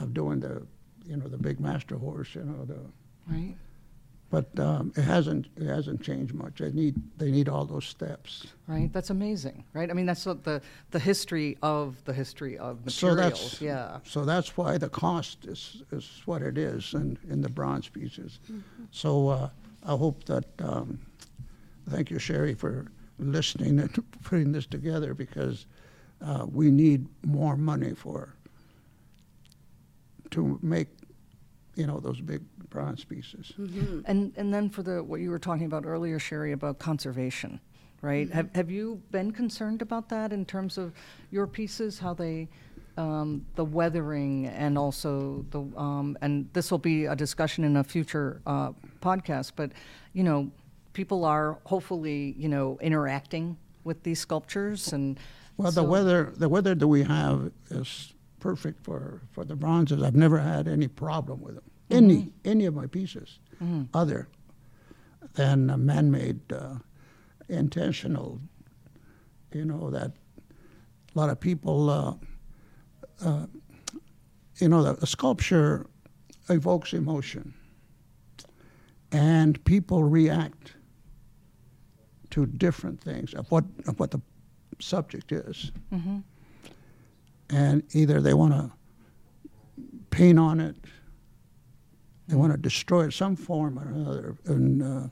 of 0.00 0.12
doing 0.14 0.40
the 0.40 0.66
you 1.06 1.16
know 1.16 1.28
the 1.28 1.38
big 1.38 1.60
master 1.60 1.96
horse. 1.96 2.34
You 2.34 2.44
know 2.44 2.64
the 2.64 2.78
Right. 3.26 3.54
but 4.30 4.58
um, 4.60 4.92
it 4.96 5.02
hasn't 5.02 5.46
it 5.56 5.66
hasn't 5.66 6.02
changed 6.02 6.34
much. 6.34 6.58
They 6.58 6.70
need 6.72 6.94
they 7.16 7.30
need 7.30 7.48
all 7.48 7.64
those 7.64 7.86
steps. 7.86 8.46
Right. 8.66 8.92
That's 8.92 9.08
amazing. 9.10 9.64
Right. 9.72 9.90
I 9.90 9.94
mean, 9.94 10.04
that's 10.06 10.26
what 10.26 10.44
the 10.44 10.60
the 10.90 10.98
history 10.98 11.56
of 11.62 11.96
the 12.04 12.12
history 12.12 12.58
of 12.58 12.78
So 12.90 13.06
materials. 13.08 13.40
that's 13.52 13.60
yeah. 13.62 13.98
So 14.04 14.24
that's 14.26 14.56
why 14.58 14.76
the 14.78 14.88
cost 14.90 15.46
is 15.46 15.82
is 15.90 16.20
what 16.26 16.42
it 16.42 16.58
is 16.58 16.92
in, 16.94 17.16
in 17.30 17.40
the 17.40 17.48
bronze 17.48 17.88
pieces. 17.88 18.40
So 18.90 19.28
uh, 19.28 19.48
I 19.84 19.92
hope 19.96 20.24
that 20.24 20.44
um, 20.58 20.98
thank 21.88 22.10
you, 22.10 22.18
Sherri, 22.18 22.54
for 22.54 22.86
listening 23.18 23.78
and 23.78 24.04
putting 24.24 24.52
this 24.52 24.66
together 24.66 25.14
because 25.14 25.66
uh, 26.22 26.46
we 26.50 26.70
need 26.70 27.06
more 27.24 27.56
money 27.56 27.94
for 27.94 28.34
to 30.30 30.58
make 30.62 30.88
you 31.76 31.86
know 31.86 32.00
those 32.00 32.20
big 32.20 32.42
bronze 32.70 33.04
pieces. 33.04 33.52
And 34.06 34.32
and 34.36 34.52
then 34.52 34.68
for 34.70 34.82
the 34.82 35.02
what 35.02 35.20
you 35.20 35.30
were 35.30 35.38
talking 35.38 35.66
about 35.66 35.84
earlier, 35.86 36.18
Sherri, 36.18 36.52
about 36.52 36.78
conservation, 36.78 37.60
right? 38.00 38.30
Have 38.30 38.54
have 38.54 38.70
you 38.70 39.02
been 39.10 39.30
concerned 39.32 39.82
about 39.82 40.08
that 40.08 40.32
in 40.32 40.44
terms 40.44 40.78
of 40.78 40.92
your 41.30 41.46
pieces, 41.46 41.98
how 41.98 42.14
they 42.14 42.48
um, 42.96 43.44
the 43.56 43.64
weathering 43.64 44.46
and 44.46 44.78
also 44.78 45.44
the 45.50 45.60
um, 45.76 46.16
and 46.20 46.48
this 46.52 46.70
will 46.70 46.78
be 46.78 47.06
a 47.06 47.16
discussion 47.16 47.64
in 47.64 47.76
a 47.76 47.84
future 47.84 48.40
uh, 48.46 48.70
podcast, 49.00 49.52
but 49.56 49.72
you 50.12 50.22
know, 50.22 50.50
people 50.94 51.24
are 51.24 51.58
hopefully 51.64 52.34
you 52.38 52.48
know 52.48 52.78
interacting 52.80 53.56
with 53.84 54.02
these 54.04 54.18
sculptures 54.20 54.92
and 54.92 55.18
Well, 55.58 55.70
the 55.72 55.82
weather 55.82 56.32
the 56.36 56.48
weather 56.48 56.74
that 56.74 56.88
we 56.88 57.02
have 57.02 57.52
is 57.70 58.14
perfect 58.40 58.82
for, 58.84 59.20
for 59.32 59.44
the 59.44 59.56
bronzes. 59.56 60.02
I've 60.02 60.14
never 60.16 60.38
had 60.38 60.66
any 60.68 60.88
problem 60.88 61.40
with 61.40 61.54
them. 61.56 61.64
Any 61.90 62.32
any 62.44 62.64
of 62.66 62.74
my 62.74 62.86
pieces, 62.86 63.38
other 63.92 64.28
than 65.34 65.70
a 65.70 65.76
man-made, 65.76 66.40
uh, 66.52 66.76
intentional. 67.48 68.40
You 69.52 69.64
know 69.64 69.90
that 69.90 70.10
a 71.14 71.18
lot 71.18 71.28
of 71.30 71.38
people. 71.40 71.90
Uh, 71.90 72.14
uh, 73.24 73.46
you 74.60 74.68
know, 74.68 74.82
the, 74.82 74.92
the 74.94 75.06
sculpture 75.06 75.86
evokes 76.48 76.92
emotion, 76.92 77.54
and 79.12 79.62
people 79.64 80.02
react 80.04 80.74
to 82.34 82.46
different 82.46 83.00
things 83.00 83.32
of 83.34 83.48
what 83.52 83.64
of 83.86 84.00
what 84.00 84.10
the 84.10 84.20
subject 84.80 85.30
is, 85.30 85.70
and 87.48 87.84
either 87.92 88.20
they 88.20 88.34
want 88.34 88.52
to 88.52 88.72
paint 90.10 90.36
on 90.36 90.58
it, 90.58 90.74
they 92.26 92.34
want 92.34 92.50
to 92.50 92.58
destroy 92.58 93.04
it 93.04 93.12
some 93.12 93.36
form 93.36 93.78
or 93.78 93.86
another, 93.86 94.36
and 94.46 94.82
uh, 94.82 95.08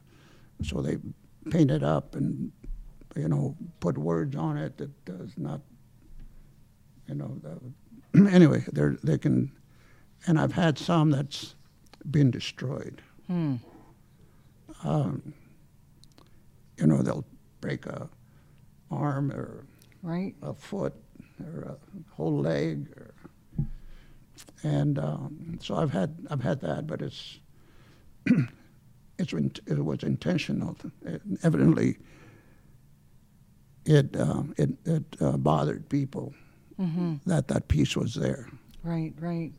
so 0.65 0.83
they 0.83 0.99
paint 1.49 1.71
it 1.71 1.85
up 1.85 2.17
and 2.17 2.51
you 3.15 3.29
know 3.29 3.57
put 3.79 3.97
words 3.97 4.35
on 4.35 4.57
it 4.57 4.77
that 4.79 5.05
does 5.05 5.31
not, 5.37 5.61
you 7.07 7.15
know. 7.15 7.41
The, 7.41 8.31
anyway, 8.33 8.65
they 8.73 8.97
they 9.05 9.17
can, 9.17 9.53
and 10.27 10.41
I've 10.41 10.55
had 10.55 10.77
some 10.77 11.13
that's 11.13 11.55
been 12.11 12.33
destroyed. 12.33 13.01
Hmm. 13.29 13.57
Um, 14.83 15.35
you 16.83 16.89
know, 16.89 17.01
they'll 17.01 17.25
break 17.61 17.87
a 17.87 18.09
arm 18.91 19.31
or 19.31 19.65
right. 20.03 20.35
a 20.43 20.53
foot 20.53 20.93
or 21.47 21.63
a 21.63 21.77
whole 22.13 22.41
leg, 22.41 22.89
or, 22.97 23.15
and 24.65 24.99
um, 24.99 25.59
so 25.63 25.77
I've 25.77 25.93
had 25.93 26.15
I've 26.29 26.43
had 26.43 26.61
that, 26.63 26.87
but 26.89 27.01
it's 27.01 27.39
it's 29.19 29.33
it 29.33 29.85
was 29.85 30.03
intentional. 30.03 30.77
It, 31.07 31.23
evidently, 31.45 31.99
it 33.85 34.17
um, 34.21 34.55
it 34.59 34.71
it 34.85 35.05
uh, 35.21 35.37
bothered 35.37 35.89
people 35.89 36.35
Mm-hmm. 36.81 37.17
that 37.27 37.47
that 37.49 37.69
piece 37.69 37.95
was 37.97 38.15
there. 38.15 38.49
Right, 38.83 39.13
right. 39.21 39.53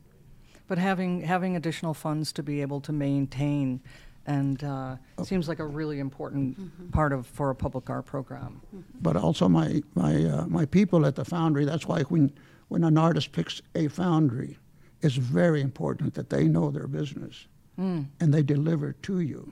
But 0.67 0.77
having 0.77 1.21
having 1.21 1.55
additional 1.55 1.93
funds 1.93 2.33
to 2.33 2.43
be 2.43 2.61
able 2.61 2.81
to 2.81 2.91
maintain, 2.91 3.81
and 4.25 4.63
uh, 4.63 4.95
seems 5.23 5.47
like 5.47 5.59
a 5.59 5.65
really 5.65 5.99
important 5.99 6.91
part 6.91 7.11
of 7.13 7.27
for 7.27 7.49
a 7.49 7.55
public 7.55 7.89
art 7.89 8.05
program. 8.05 8.61
But 9.01 9.15
also 9.15 9.49
my 9.49 9.81
my 9.95 10.25
uh, 10.25 10.45
my 10.47 10.65
people 10.65 11.05
at 11.05 11.15
the 11.15 11.25
foundry. 11.25 11.65
That's 11.65 11.87
why 11.87 12.03
when 12.03 12.31
when 12.69 12.83
an 12.83 12.97
artist 12.97 13.31
picks 13.31 13.61
a 13.75 13.87
foundry, 13.89 14.57
it's 15.01 15.15
very 15.15 15.61
important 15.61 16.13
that 16.13 16.29
they 16.29 16.47
know 16.47 16.71
their 16.71 16.87
business 16.87 17.47
Mm. 17.79 18.05
and 18.19 18.31
they 18.31 18.43
deliver 18.43 18.93
to 18.93 19.19
you. 19.19 19.51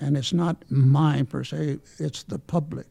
And 0.00 0.16
it's 0.16 0.32
not 0.32 0.64
mine 0.70 1.26
per 1.26 1.44
se; 1.44 1.78
it's 1.98 2.22
the 2.22 2.38
public. 2.38 2.86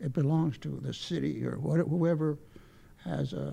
It 0.00 0.12
belongs 0.12 0.58
to 0.58 0.80
the 0.82 0.92
city 0.92 1.44
or 1.46 1.58
what, 1.58 1.78
whoever 1.78 2.38
has 3.04 3.32
uh, 3.34 3.52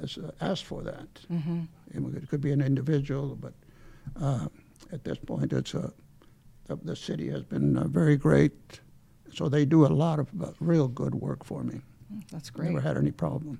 has 0.00 0.18
uh, 0.18 0.30
asked 0.40 0.64
for 0.64 0.82
that. 0.82 1.08
Mm-hmm. 1.30 2.16
It 2.16 2.28
could 2.28 2.40
be 2.40 2.52
an 2.52 2.60
individual, 2.60 3.36
but 3.36 3.52
uh, 4.20 4.48
at 4.94 5.04
this 5.04 5.18
point, 5.18 5.52
it's 5.52 5.74
a, 5.74 5.92
the, 6.66 6.76
the 6.76 6.96
city 6.96 7.28
has 7.28 7.42
been 7.42 7.76
uh, 7.76 7.88
very 7.88 8.16
great. 8.16 8.80
So 9.34 9.48
they 9.48 9.64
do 9.64 9.84
a 9.84 9.88
lot 9.88 10.20
of 10.20 10.28
uh, 10.40 10.52
real 10.60 10.86
good 10.86 11.14
work 11.14 11.44
for 11.44 11.64
me. 11.64 11.80
That's 12.30 12.48
great. 12.48 12.70
Never 12.70 12.80
had 12.80 12.96
any 12.96 13.10
problems. 13.10 13.58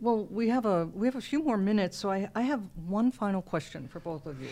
Well, 0.00 0.26
we 0.30 0.48
have 0.48 0.66
a 0.66 0.86
we 0.94 1.06
have 1.06 1.16
a 1.16 1.20
few 1.20 1.42
more 1.42 1.56
minutes, 1.56 1.96
so 1.96 2.10
I, 2.10 2.28
I 2.34 2.42
have 2.42 2.62
one 2.86 3.10
final 3.10 3.42
question 3.42 3.88
for 3.88 4.00
both 4.00 4.26
of 4.26 4.40
you, 4.40 4.48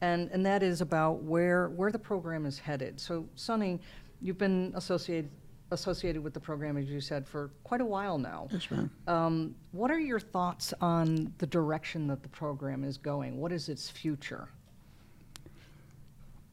and 0.00 0.30
and 0.30 0.44
that 0.46 0.62
is 0.62 0.80
about 0.80 1.22
where 1.22 1.68
where 1.70 1.92
the 1.92 1.98
program 1.98 2.44
is 2.46 2.58
headed. 2.58 3.00
So, 3.00 3.28
Sonny, 3.34 3.80
you've 4.20 4.38
been 4.38 4.72
associated 4.74 5.30
associated 5.70 6.22
with 6.22 6.34
the 6.34 6.40
program, 6.40 6.76
as 6.76 6.86
you 6.88 7.00
said, 7.00 7.26
for 7.26 7.50
quite 7.62 7.80
a 7.80 7.84
while 7.84 8.18
now. 8.18 8.48
Yes, 8.52 8.70
ma'am. 8.70 8.90
Um, 9.06 9.54
what 9.72 9.90
are 9.90 9.98
your 9.98 10.20
thoughts 10.20 10.74
on 10.80 11.32
the 11.38 11.46
direction 11.46 12.06
that 12.08 12.22
the 12.22 12.28
program 12.28 12.84
is 12.84 12.96
going? 12.96 13.38
What 13.38 13.52
is 13.52 13.68
its 13.68 13.88
future? 13.90 14.48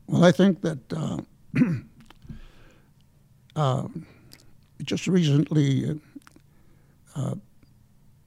Well, 0.07 0.23
I 0.25 0.31
think 0.31 0.61
that 0.61 0.79
uh, 0.93 1.17
uh, 3.55 3.87
just 4.83 5.07
recently, 5.07 5.99
uh, 7.15 7.35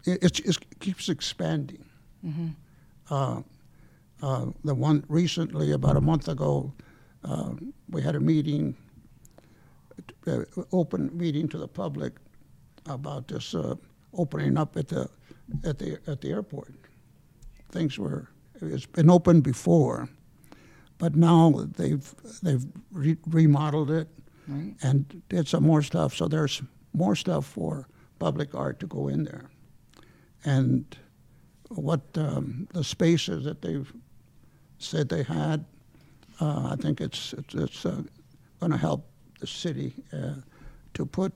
it, 0.06 0.22
it's- 0.24 0.40
it 0.56 0.80
keeps 0.80 1.08
expanding. 1.08 1.84
Uh, 3.10 3.42
uh, 4.22 4.46
the 4.64 4.74
one 4.74 5.04
recently, 5.08 5.72
about 5.72 5.96
a 5.96 6.00
month 6.00 6.28
ago, 6.28 6.72
uh, 7.22 7.50
we 7.90 8.00
had 8.00 8.14
a 8.16 8.20
meeting, 8.20 8.74
uh, 10.26 10.38
open 10.72 11.10
meeting 11.16 11.46
to 11.48 11.58
the 11.58 11.68
public 11.68 12.14
about 12.87 13.28
this 13.28 13.54
uh, 13.54 13.74
opening 14.14 14.56
up 14.56 14.76
at 14.78 14.88
the 14.88 15.06
at 15.64 15.78
the 15.78 15.98
at 16.06 16.22
the 16.22 16.30
airport. 16.30 16.72
Things 17.72 17.98
were 17.98 18.28
it's 18.62 18.87
been 18.87 19.10
open 19.10 19.42
before, 19.42 20.08
but 21.04 21.14
now 21.16 21.52
they've 21.76 22.14
they've 22.42 22.64
re- 22.90 23.18
remodeled 23.26 23.90
it 23.90 24.08
Right. 24.48 24.74
and 24.82 25.22
did 25.28 25.48
some 25.48 25.64
more 25.64 25.82
stuff. 25.82 26.14
So 26.14 26.28
there's 26.28 26.62
more 26.92 27.14
stuff 27.16 27.44
for 27.46 27.86
public 28.18 28.54
art 28.54 28.78
to 28.80 28.86
go 28.86 29.08
in 29.08 29.24
there, 29.24 29.50
and 30.44 30.84
what 31.68 32.00
um, 32.16 32.68
the 32.72 32.84
spaces 32.84 33.44
that 33.44 33.60
they've 33.62 33.90
said 34.78 35.08
they 35.08 35.22
had, 35.24 35.64
uh, 36.40 36.68
I 36.72 36.76
think 36.76 37.00
it's 37.00 37.34
it's, 37.34 37.54
it's 37.54 37.84
uh, 37.86 38.02
going 38.60 38.72
to 38.72 38.78
help 38.78 39.06
the 39.40 39.46
city 39.46 39.92
uh, 40.12 40.36
to 40.94 41.04
put 41.06 41.32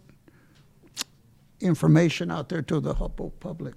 information 1.60 2.30
out 2.30 2.48
there 2.48 2.62
to 2.62 2.80
the 2.80 2.94
public. 3.40 3.74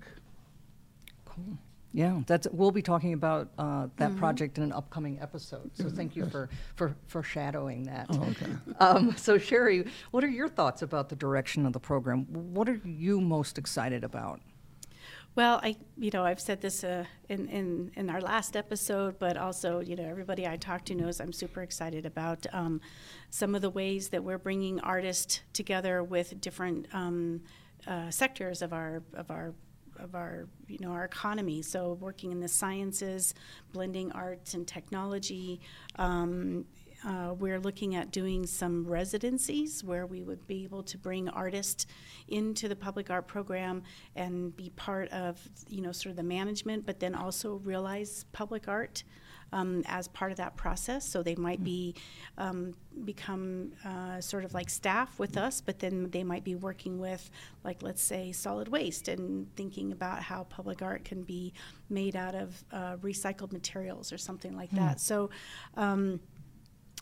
Cool. 1.26 1.58
Yeah, 1.94 2.22
that's, 2.26 2.48
we'll 2.52 2.72
be 2.72 2.82
talking 2.82 3.14
about 3.14 3.50
uh, 3.58 3.88
that 3.98 4.16
project 4.16 4.58
in 4.58 4.64
an 4.64 4.72
upcoming 4.72 5.20
episode. 5.20 5.72
So 5.74 5.90
thank 5.90 6.16
you 6.16 6.26
for, 6.26 6.50
for 6.76 6.96
foreshadowing 7.08 7.84
that. 7.84 8.08
Oh, 8.10 8.22
okay. 8.32 8.52
Um, 8.80 9.16
so 9.16 9.38
Sherri, 9.38 9.86
what 10.12 10.24
are 10.24 10.30
your 10.30 10.48
thoughts 10.48 10.82
about 10.82 11.10
the 11.10 11.16
direction 11.16 11.66
of 11.66 11.74
the 11.74 11.80
program? 11.80 12.26
What 12.54 12.68
are 12.68 12.80
you 12.84 13.22
most 13.22 13.58
excited 13.58 14.04
about? 14.04 14.42
Well, 15.36 15.62
I, 15.64 15.78
you 15.98 16.10
know, 16.12 16.26
I've 16.26 16.42
said 16.42 16.62
this 16.62 16.84
uh, 16.84 17.06
in, 17.30 17.48
in, 17.48 17.92
in 17.96 18.10
our 18.10 18.20
last 18.20 18.58
episode, 18.58 19.18
but 19.18 19.38
also, 19.38 19.80
you 19.80 19.96
know, 19.96 20.04
everybody 20.04 20.46
I 20.46 20.58
talk 20.58 20.84
to 20.86 20.96
knows 20.96 21.22
I'm 21.22 21.32
super 21.32 21.62
excited 21.62 22.06
about 22.06 22.46
um, 22.52 22.82
some 23.30 23.56
of 23.56 23.62
the 23.62 23.70
ways 23.70 24.10
that 24.10 24.24
we're 24.24 24.38
bringing 24.38 24.82
artists 24.82 25.42
together 25.54 26.04
with 26.04 26.42
different 26.42 26.88
um, 26.92 27.44
uh, 27.88 28.10
sectors 28.10 28.62
of 28.62 28.74
our 28.74 29.04
of 29.14 29.32
our 29.32 29.54
of 30.02 30.16
our 30.16 30.48
you 30.68 30.80
know 30.80 30.92
our 30.92 31.06
economy. 31.06 31.62
So 31.62 31.94
working 31.94 32.32
in 32.32 32.40
the 32.40 32.48
sciences, 32.48 33.34
blending 33.72 34.12
arts 34.12 34.54
and 34.54 34.68
technology. 34.68 35.62
Um, 35.96 36.66
uh, 37.04 37.34
we're 37.40 37.60
looking 37.60 37.96
at 37.96 38.12
doing 38.12 38.46
some 38.46 38.86
residencies 38.86 39.84
where 39.84 40.06
we 40.06 40.22
would 40.22 40.46
be 40.46 40.64
able 40.64 40.84
to 40.84 41.00
bring 41.00 41.28
artists 41.30 41.88
into 42.28 42.68
the 42.68 42.76
public 42.76 43.10
art 43.10 43.28
program 43.28 43.82
and 44.16 44.56
be 44.56 44.70
part 44.76 45.10
of 45.10 45.40
you 45.68 45.82
know 45.82 45.92
sort 45.92 46.12
of 46.12 46.16
the 46.16 46.24
management, 46.24 46.86
but 46.86 47.00
then 47.00 47.16
also 47.16 47.56
realize 47.64 48.26
public 48.32 48.68
art. 48.68 49.04
Um, 49.54 49.84
as 49.86 50.08
part 50.08 50.32
of 50.32 50.38
that 50.38 50.56
process, 50.56 51.06
so 51.06 51.22
they 51.22 51.36
might 51.36 51.62
be 51.62 51.94
um, 52.38 52.74
become 53.04 53.74
uh, 53.84 54.22
sort 54.22 54.46
of 54.46 54.54
like 54.54 54.70
staff 54.70 55.20
with 55.20 55.36
us, 55.36 55.60
but 55.60 55.78
then 55.80 56.10
they 56.12 56.24
might 56.24 56.46
be 56.46 56.56
working 56.56 57.00
with, 57.00 57.30
like 57.66 57.84
let's 57.84 58.02
say, 58.02 58.32
solid 58.32 58.70
waste 58.70 59.10
and 59.10 59.54
thinking 59.58 59.92
about 59.92 60.24
how 60.24 60.46
public 60.46 60.82
art 60.82 61.04
can 61.04 61.24
be 61.24 61.52
made 61.90 62.16
out 62.16 62.34
of 62.34 62.64
uh, 62.72 62.96
recycled 63.02 63.52
materials 63.52 64.14
or 64.14 64.18
something 64.18 64.56
like 64.56 64.72
that. 64.72 65.02
So. 65.02 65.30
Um, 65.76 66.22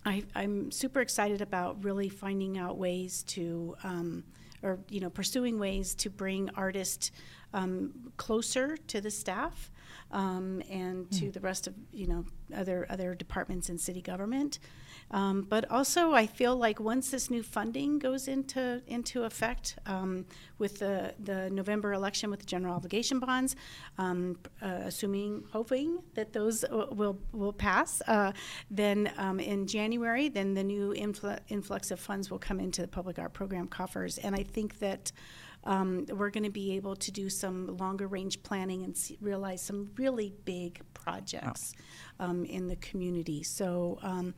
I, 0.05 0.23
I'm 0.33 0.71
super 0.71 1.01
excited 1.01 1.41
about 1.41 1.83
really 1.83 2.09
finding 2.09 2.57
out 2.57 2.77
ways 2.77 3.23
to, 3.23 3.75
um, 3.83 4.23
or 4.63 4.79
you 4.89 5.01
know, 5.01 5.09
pursuing 5.09 5.59
ways 5.59 5.93
to 5.95 6.09
bring 6.09 6.49
artists 6.55 7.11
um, 7.53 8.11
closer 8.17 8.77
to 8.87 9.01
the 9.01 9.11
staff 9.11 9.69
um, 10.11 10.61
and 10.69 11.09
to 11.11 11.31
the 11.31 11.39
rest 11.39 11.67
of 11.67 11.73
you 11.91 12.07
know 12.07 12.25
other 12.55 12.85
other 12.89 13.15
departments 13.15 13.69
in 13.69 13.77
city 13.77 14.01
government. 14.01 14.59
Um, 15.11 15.41
but 15.41 15.69
also, 15.71 16.13
I 16.13 16.27
feel 16.27 16.55
like 16.55 16.79
once 16.79 17.09
this 17.09 17.31
new 17.31 17.41
funding 17.41 17.97
goes 17.97 18.27
into 18.27 18.81
into 18.87 19.23
effect 19.23 19.77
um, 19.85 20.25
with 20.59 20.79
the 20.79 21.15
the 21.19 21.49
November 21.49 21.93
election 21.93 22.29
with 22.29 22.41
the 22.41 22.45
general 22.45 22.75
obligation 22.75 23.19
bonds, 23.19 23.55
um, 23.97 24.37
uh, 24.61 24.81
assuming 24.85 25.43
hoping 25.51 25.99
that 26.13 26.33
those 26.33 26.63
uh, 26.63 26.85
will 26.91 27.17
will 27.31 27.53
pass, 27.53 28.01
uh, 28.07 28.31
then 28.69 29.11
um, 29.17 29.39
in 29.39 29.65
January, 29.65 30.29
then 30.29 30.53
the 30.53 30.63
new 30.63 30.93
influ- 30.93 31.39
influx 31.49 31.89
of 31.91 31.99
funds 31.99 32.29
will 32.29 32.39
come 32.39 32.59
into 32.59 32.81
the 32.81 32.87
public 32.87 33.17
art 33.17 33.33
program 33.33 33.67
coffers, 33.67 34.17
and 34.19 34.35
I 34.35 34.43
think 34.43 34.79
that. 34.79 35.11
Um, 35.65 36.05
we're 36.09 36.29
going 36.29 36.45
to 36.45 36.49
be 36.49 36.75
able 36.77 36.95
to 36.95 37.11
do 37.11 37.29
some 37.29 37.75
longer 37.77 38.07
range 38.07 38.41
planning 38.43 38.83
and 38.83 38.95
see, 38.95 39.17
realize 39.21 39.61
some 39.61 39.91
really 39.97 40.33
big 40.45 40.81
projects 40.93 41.73
um, 42.19 42.45
in 42.45 42.67
the 42.67 42.77
community. 42.77 43.43
So, 43.43 43.99
um, 44.01 44.33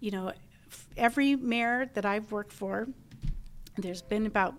you 0.00 0.10
know, 0.10 0.32
f- 0.70 0.86
every 0.96 1.34
mayor 1.36 1.90
that 1.94 2.04
I've 2.04 2.30
worked 2.30 2.52
for, 2.52 2.88
there's 3.78 4.02
been 4.02 4.26
about 4.26 4.54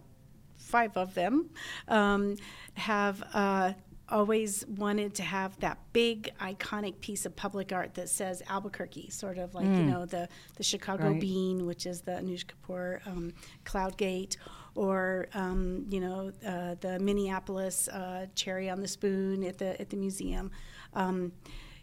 five 0.58 0.98
of 0.98 1.14
them, 1.14 1.50
um, 1.88 2.36
have 2.74 3.24
uh, 3.34 3.74
always 4.10 4.66
wanted 4.68 5.14
to 5.16 5.24
have 5.24 5.60
that 5.60 5.78
big 5.94 6.32
iconic 6.42 7.00
piece 7.00 7.26
of 7.26 7.36
public 7.36 7.72
art 7.74 7.94
that 7.96 8.10
says 8.10 8.42
Albuquerque, 8.48 9.10
sort 9.10 9.38
of 9.38 9.54
like 9.54 9.66
you 9.66 9.84
know 9.84 10.06
the 10.06 10.28
the 10.56 10.64
Chicago 10.64 11.12
Right. 11.12 11.20
bean, 11.22 11.66
which 11.66 11.86
is 11.86 12.02
the 12.02 12.12
Anish 12.14 12.46
Kapoor 12.46 13.06
um, 13.08 13.34
Cloud 13.66 13.98
Gate, 13.98 14.38
or 14.78 15.28
um, 15.34 15.86
you 15.90 16.00
know 16.00 16.32
uh, 16.46 16.76
the 16.80 17.00
Minneapolis 17.00 17.88
uh, 17.90 18.28
cherry 18.36 18.70
on 18.70 18.80
the 18.82 18.88
spoon 18.88 19.44
at 19.44 19.58
the 19.58 19.80
at 19.82 19.90
the 19.90 19.98
museum. 19.98 20.52
Um, 20.94 21.32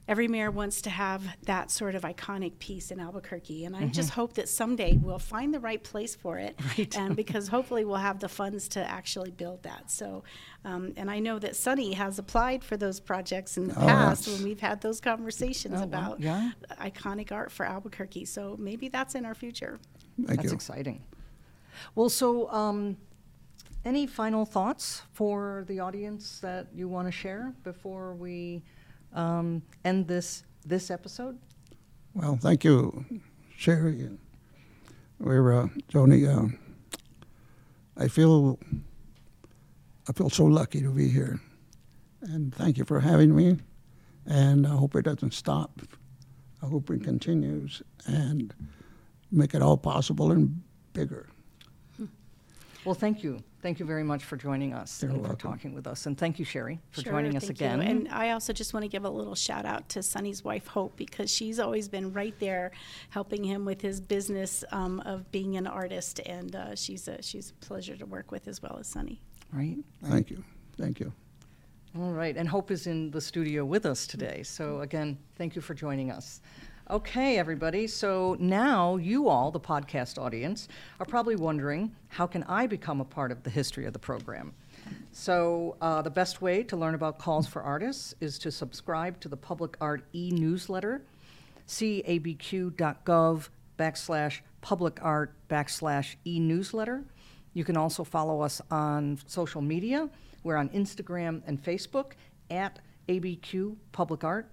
every 0.07 0.29
mayor 0.29 0.51
wants 0.51 0.83
to 0.83 0.91
have 0.91 1.23
that 1.47 1.71
sort 1.71 1.95
of 1.95 2.03
iconic 2.03 2.59
piece 2.59 2.91
in 2.91 3.01
Albuquerque, 3.01 3.65
and 3.65 3.75
I 3.75 3.87
just 3.87 4.11
hope 4.11 4.35
that 4.35 4.49
someday 4.51 4.99
we'll 5.01 5.19
find 5.19 5.53
the 5.53 5.61
right 5.61 5.83
place 5.83 6.15
for 6.15 6.39
it, 6.39 6.55
right. 6.79 6.97
and 6.97 7.17
because 7.17 7.49
hopefully 7.49 7.85
we'll 7.87 7.97
have 7.97 8.21
the 8.21 8.29
funds 8.29 8.69
to 8.69 8.81
actually 8.87 9.31
build 9.31 9.63
that. 9.63 9.91
So, 9.91 10.23
um, 10.65 10.93
and 10.97 11.11
I 11.11 11.21
know 11.21 11.39
that 11.39 11.57
Sonny 11.57 11.95
has 11.95 12.19
applied 12.19 12.63
for 12.63 12.77
those 12.77 13.01
projects 13.01 13.57
in 13.57 13.69
the 13.69 13.75
Oh, 13.77 13.87
past 13.87 14.29
when 14.29 14.45
we've 14.45 14.61
had 14.61 14.83
those 14.83 15.01
conversations 15.01 15.75
Oh, 15.77 15.79
wow. 15.81 15.85
about 15.85 16.21
Yeah. 16.21 16.51
iconic 16.81 17.33
art 17.33 17.51
for 17.51 17.65
Albuquerque. 17.67 18.27
So 18.27 18.57
maybe 18.59 18.89
that's 18.89 19.15
in 19.15 19.25
our 19.25 19.35
future. 19.35 19.79
Thank 20.17 20.41
That's 20.41 20.51
you. 20.51 20.55
exciting. 20.55 21.03
Well, 21.95 22.09
so 22.09 22.51
um, 22.51 22.97
any 23.85 24.07
final 24.07 24.45
thoughts 24.45 25.03
for 25.13 25.65
the 25.69 25.81
audience 25.81 26.41
that 26.41 26.69
you 26.75 26.89
want 26.89 27.07
to 27.07 27.13
share 27.13 27.55
before 27.63 28.15
we 28.15 28.63
um, 29.13 29.63
end 29.85 30.07
this 30.09 30.45
this 30.67 30.91
episode? 30.91 31.39
Well, 32.15 32.37
thank 32.41 32.65
you, 32.65 33.05
Sherri. 33.57 34.09
We're 35.19 35.53
uh. 35.53 35.69
Uh, 35.95 36.49
I 37.97 38.09
feel 38.09 38.59
I 40.09 40.13
feel 40.13 40.31
so 40.31 40.45
lucky 40.45 40.81
to 40.81 40.91
be 40.91 41.09
here, 41.09 41.41
and 42.23 42.55
thank 42.55 42.79
you 42.79 42.85
for 42.85 43.01
having 43.01 43.35
me. 43.35 43.59
And 44.27 44.67
I 44.67 44.71
hope 44.71 44.97
it 44.97 45.03
doesn't 45.05 45.35
stop. 45.35 45.81
I 46.63 46.67
hope 46.67 46.89
it 46.91 47.05
continues 47.05 47.83
and 48.07 48.55
make 49.31 49.55
it 49.55 49.61
all 49.61 49.77
possible 49.77 50.33
and 50.33 50.63
bigger. 50.95 51.29
Well, 52.85 52.94
thank 52.94 53.23
you. 53.23 53.42
Thank 53.62 53.81
you 53.81 53.87
very 53.87 54.05
much 54.05 54.25
for 54.25 54.37
joining 54.37 54.75
us 54.75 55.03
You're 55.03 55.11
and 55.11 55.20
for 55.20 55.29
welcome. 55.29 55.51
talking 55.53 55.75
with 55.75 55.87
us. 55.87 56.05
And 56.05 56.18
thank 56.18 56.38
you, 56.38 56.44
Sherri, 56.44 56.81
for 56.90 57.01
Sure, 57.01 57.12
joining 57.14 57.35
us 57.37 57.47
thank 57.47 57.61
you. 57.61 57.66
And 57.66 58.09
I 58.09 58.31
also 58.33 58.53
just 58.53 58.75
want 58.75 58.85
to 58.85 58.88
give 58.88 59.05
a 59.05 59.11
little 59.11 59.35
shout 59.35 59.64
out 59.64 59.88
to 59.90 60.03
Sonny's 60.03 60.44
wife, 60.44 60.66
Hope, 60.66 60.94
because 60.97 61.31
she's 61.31 61.59
always 61.59 61.88
been 61.88 62.12
right 62.12 62.38
there 62.40 62.73
helping 63.09 63.42
him 63.42 63.64
with 63.64 63.81
his 63.81 64.01
business 64.03 64.64
um, 64.70 65.01
of 65.01 65.31
being 65.33 65.57
an 65.57 65.66
artist. 65.66 66.20
And 66.27 66.55
uh, 66.55 66.75
she's, 66.75 67.09
a, 67.09 67.23
she's 67.23 67.51
a 67.53 67.64
pleasure 67.64 67.97
to 67.97 68.05
work 68.05 68.31
with 68.31 68.49
as 68.49 68.61
well 68.61 68.77
as 68.79 68.87
Sonny. 68.87 69.20
right? 69.51 69.79
Thank 70.05 70.31
you. 70.31 70.44
Thank 70.79 71.01
you. 71.01 71.12
All 71.97 72.12
right, 72.12 72.37
and 72.37 72.49
Hope 72.49 72.73
is 72.73 72.88
in 72.88 73.12
the 73.12 73.20
studio 73.20 73.64
with 73.64 73.87
us 73.87 74.05
today. 74.09 74.42
So, 74.42 74.81
again, 74.81 75.16
thank 75.37 75.55
you 75.55 75.62
for 75.62 75.75
joining 75.75 76.11
us. 76.11 76.40
Okay, 76.90 77.38
everybody. 77.38 77.87
So 77.87 78.37
now 78.38 78.97
you 78.97 79.31
all, 79.31 79.51
the 79.51 79.59
podcast 79.59 80.18
audience, 80.20 80.68
are 81.01 81.07
probably 81.07 81.35
wondering 81.35 81.97
how 82.09 82.27
can 82.27 82.42
I 82.42 82.66
become 82.66 83.01
a 83.01 83.07
part 83.07 83.33
of 83.33 83.42
the 83.42 83.49
history 83.49 83.87
of 83.87 83.94
the 83.94 83.99
program? 83.99 84.53
So, 85.11 85.79
uh, 85.81 86.03
the 86.03 86.11
best 86.11 86.42
way 86.42 86.62
to 86.64 86.77
learn 86.77 86.94
about 86.94 87.18
calls 87.18 87.47
for 87.47 87.62
artists 87.62 88.14
is 88.20 88.38
to 88.40 88.51
subscribe 88.51 89.18
to 89.20 89.31
the 89.31 89.37
Public 89.37 89.79
Art 89.81 90.05
e 90.12 90.31
newsletter, 90.31 91.01
cabq.gov 91.66 93.49
backslash 93.79 94.40
public 94.61 94.99
art 95.01 95.33
backslash 95.49 96.16
e 96.27 96.38
newsletter. 96.38 97.03
You 97.55 97.64
can 97.64 97.79
also 97.79 98.05
follow 98.05 98.42
us 98.42 98.61
on 98.70 99.18
social 99.27 99.62
media. 99.62 100.11
We're 100.42 100.57
on 100.57 100.68
Instagram 100.68 101.40
and 101.47 101.64
Facebook 101.64 102.12
at 102.51 102.79
ABQ 103.09 103.77
Public 103.92 104.23
Art. 104.23 104.51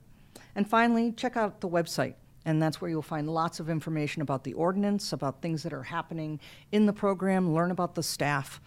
And 0.55 0.69
finally, 0.69 1.11
check 1.11 1.35
out 1.35 1.59
the 1.59 1.67
website. 1.67 2.13
And 2.45 2.61
that's 2.61 2.81
where 2.81 2.89
you'll 2.89 3.01
find 3.01 3.29
lots 3.29 3.59
of 3.59 3.69
information 3.69 4.21
about 4.21 4.43
the 4.43 4.53
ordinance, 4.53 5.13
about 5.13 5.41
things 5.41 5.63
that 5.63 5.73
are 5.73 5.83
happening 5.83 6.39
in 6.71 6.85
the 6.85 6.93
program, 6.93 7.53
learn 7.53 7.71
about 7.71 7.95
the 7.95 8.03
staff. 8.03 8.59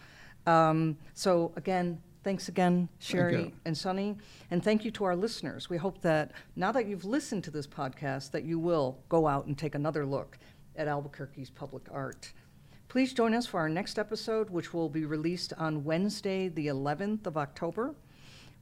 Um, 0.47 0.97
so, 1.13 1.51
again, 1.55 2.01
thanks 2.23 2.47
again, 2.47 2.87
Sherri 2.99 3.37
you. 3.37 3.51
and 3.65 3.77
Sonny. 3.77 4.15
And 4.49 4.63
thank 4.63 4.85
you 4.85 4.91
to 4.91 5.03
our 5.03 5.15
listeners. 5.15 5.69
We 5.69 5.77
hope 5.77 6.01
that 6.01 6.31
now 6.55 6.71
that 6.71 6.87
you've 6.87 7.05
listened 7.05 7.43
to 7.45 7.51
this 7.51 7.67
podcast, 7.67 8.31
that 8.31 8.43
you 8.43 8.59
will 8.59 8.97
go 9.09 9.27
out 9.27 9.45
and 9.45 9.57
take 9.57 9.75
another 9.75 10.05
look 10.05 10.37
at 10.75 10.87
Albuquerque's 10.87 11.49
public 11.49 11.83
art. 11.91 12.31
Please 12.87 13.13
join 13.13 13.33
us 13.33 13.45
for 13.45 13.59
our 13.59 13.69
next 13.69 13.99
episode, 13.99 14.49
which 14.49 14.73
will 14.73 14.89
be 14.89 15.05
released 15.05 15.53
on 15.57 15.83
Wednesday, 15.83 16.47
the 16.47 16.67
11th 16.67 17.27
of 17.27 17.35
October. 17.35 17.93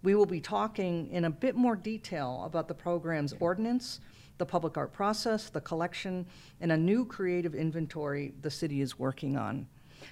We 0.01 0.15
will 0.15 0.25
be 0.25 0.41
talking 0.41 1.09
in 1.11 1.25
a 1.25 1.29
bit 1.29 1.55
more 1.55 1.75
detail 1.75 2.43
about 2.45 2.67
the 2.67 2.73
program's 2.73 3.33
ordinance, 3.39 3.99
the 4.43 4.51
public 4.51 4.75
art 4.75 4.91
process, 4.91 5.49
the 5.49 5.61
collection, 5.61 6.25
and 6.59 6.73
a 6.73 6.75
new 6.75 7.05
creative 7.05 7.55
inventory 7.55 8.33
the 8.41 8.51
city 8.51 8.81
is 8.81 8.99
working 8.99 9.37
on. 9.37 9.65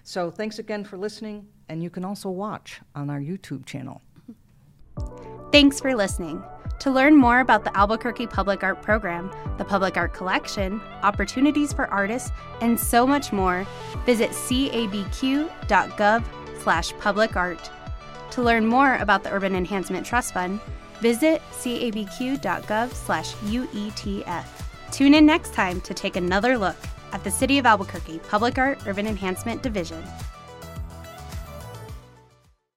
So 0.05 0.31
thanks 0.31 0.57
again 0.57 0.85
for 0.85 0.95
listening, 0.95 1.45
and 1.67 1.83
you 1.83 1.89
can 1.89 2.05
also 2.05 2.29
watch 2.29 2.79
on 2.95 3.09
our 3.09 3.19
YouTube 3.19 3.65
channel. 3.65 4.01
Thanks 5.51 5.81
for 5.81 5.93
listening. 5.93 6.41
To 6.79 6.91
learn 6.91 7.17
more 7.17 7.41
about 7.41 7.65
the 7.65 7.75
Albuquerque 7.77 8.27
Public 8.27 8.63
Art 8.63 8.81
Program, 8.81 9.29
the 9.57 9.65
Public 9.65 9.97
Art 9.97 10.13
Collection, 10.13 10.79
opportunities 11.03 11.73
for 11.73 11.87
artists, 11.87 12.31
and 12.61 12.79
so 12.79 13.05
much 13.05 13.33
more, 13.33 13.67
visit 14.05 14.29
cabq.gov 14.29 16.23
slash 16.63 16.93
public 16.99 17.35
art. 17.35 17.69
To 18.31 18.41
learn 18.41 18.65
more 18.65 18.95
about 18.95 19.23
the 19.23 19.31
Urban 19.33 19.55
Enhancement 19.55 20.05
Trust 20.05 20.33
Fund, 20.33 20.61
visit 21.01 21.41
cabq.gov 21.51 22.93
slash 22.93 23.33
UETF. 23.33 24.45
Tune 24.91 25.13
in 25.13 25.25
next 25.25 25.53
time 25.53 25.81
to 25.81 25.93
take 25.93 26.15
another 26.15 26.57
look 26.57 26.77
at 27.11 27.23
the 27.23 27.31
City 27.31 27.57
of 27.57 27.65
Albuquerque 27.65 28.19
Public 28.19 28.57
Art 28.57 28.79
Urban 28.87 29.07
Enhancement 29.07 29.61
Division. 29.61 30.03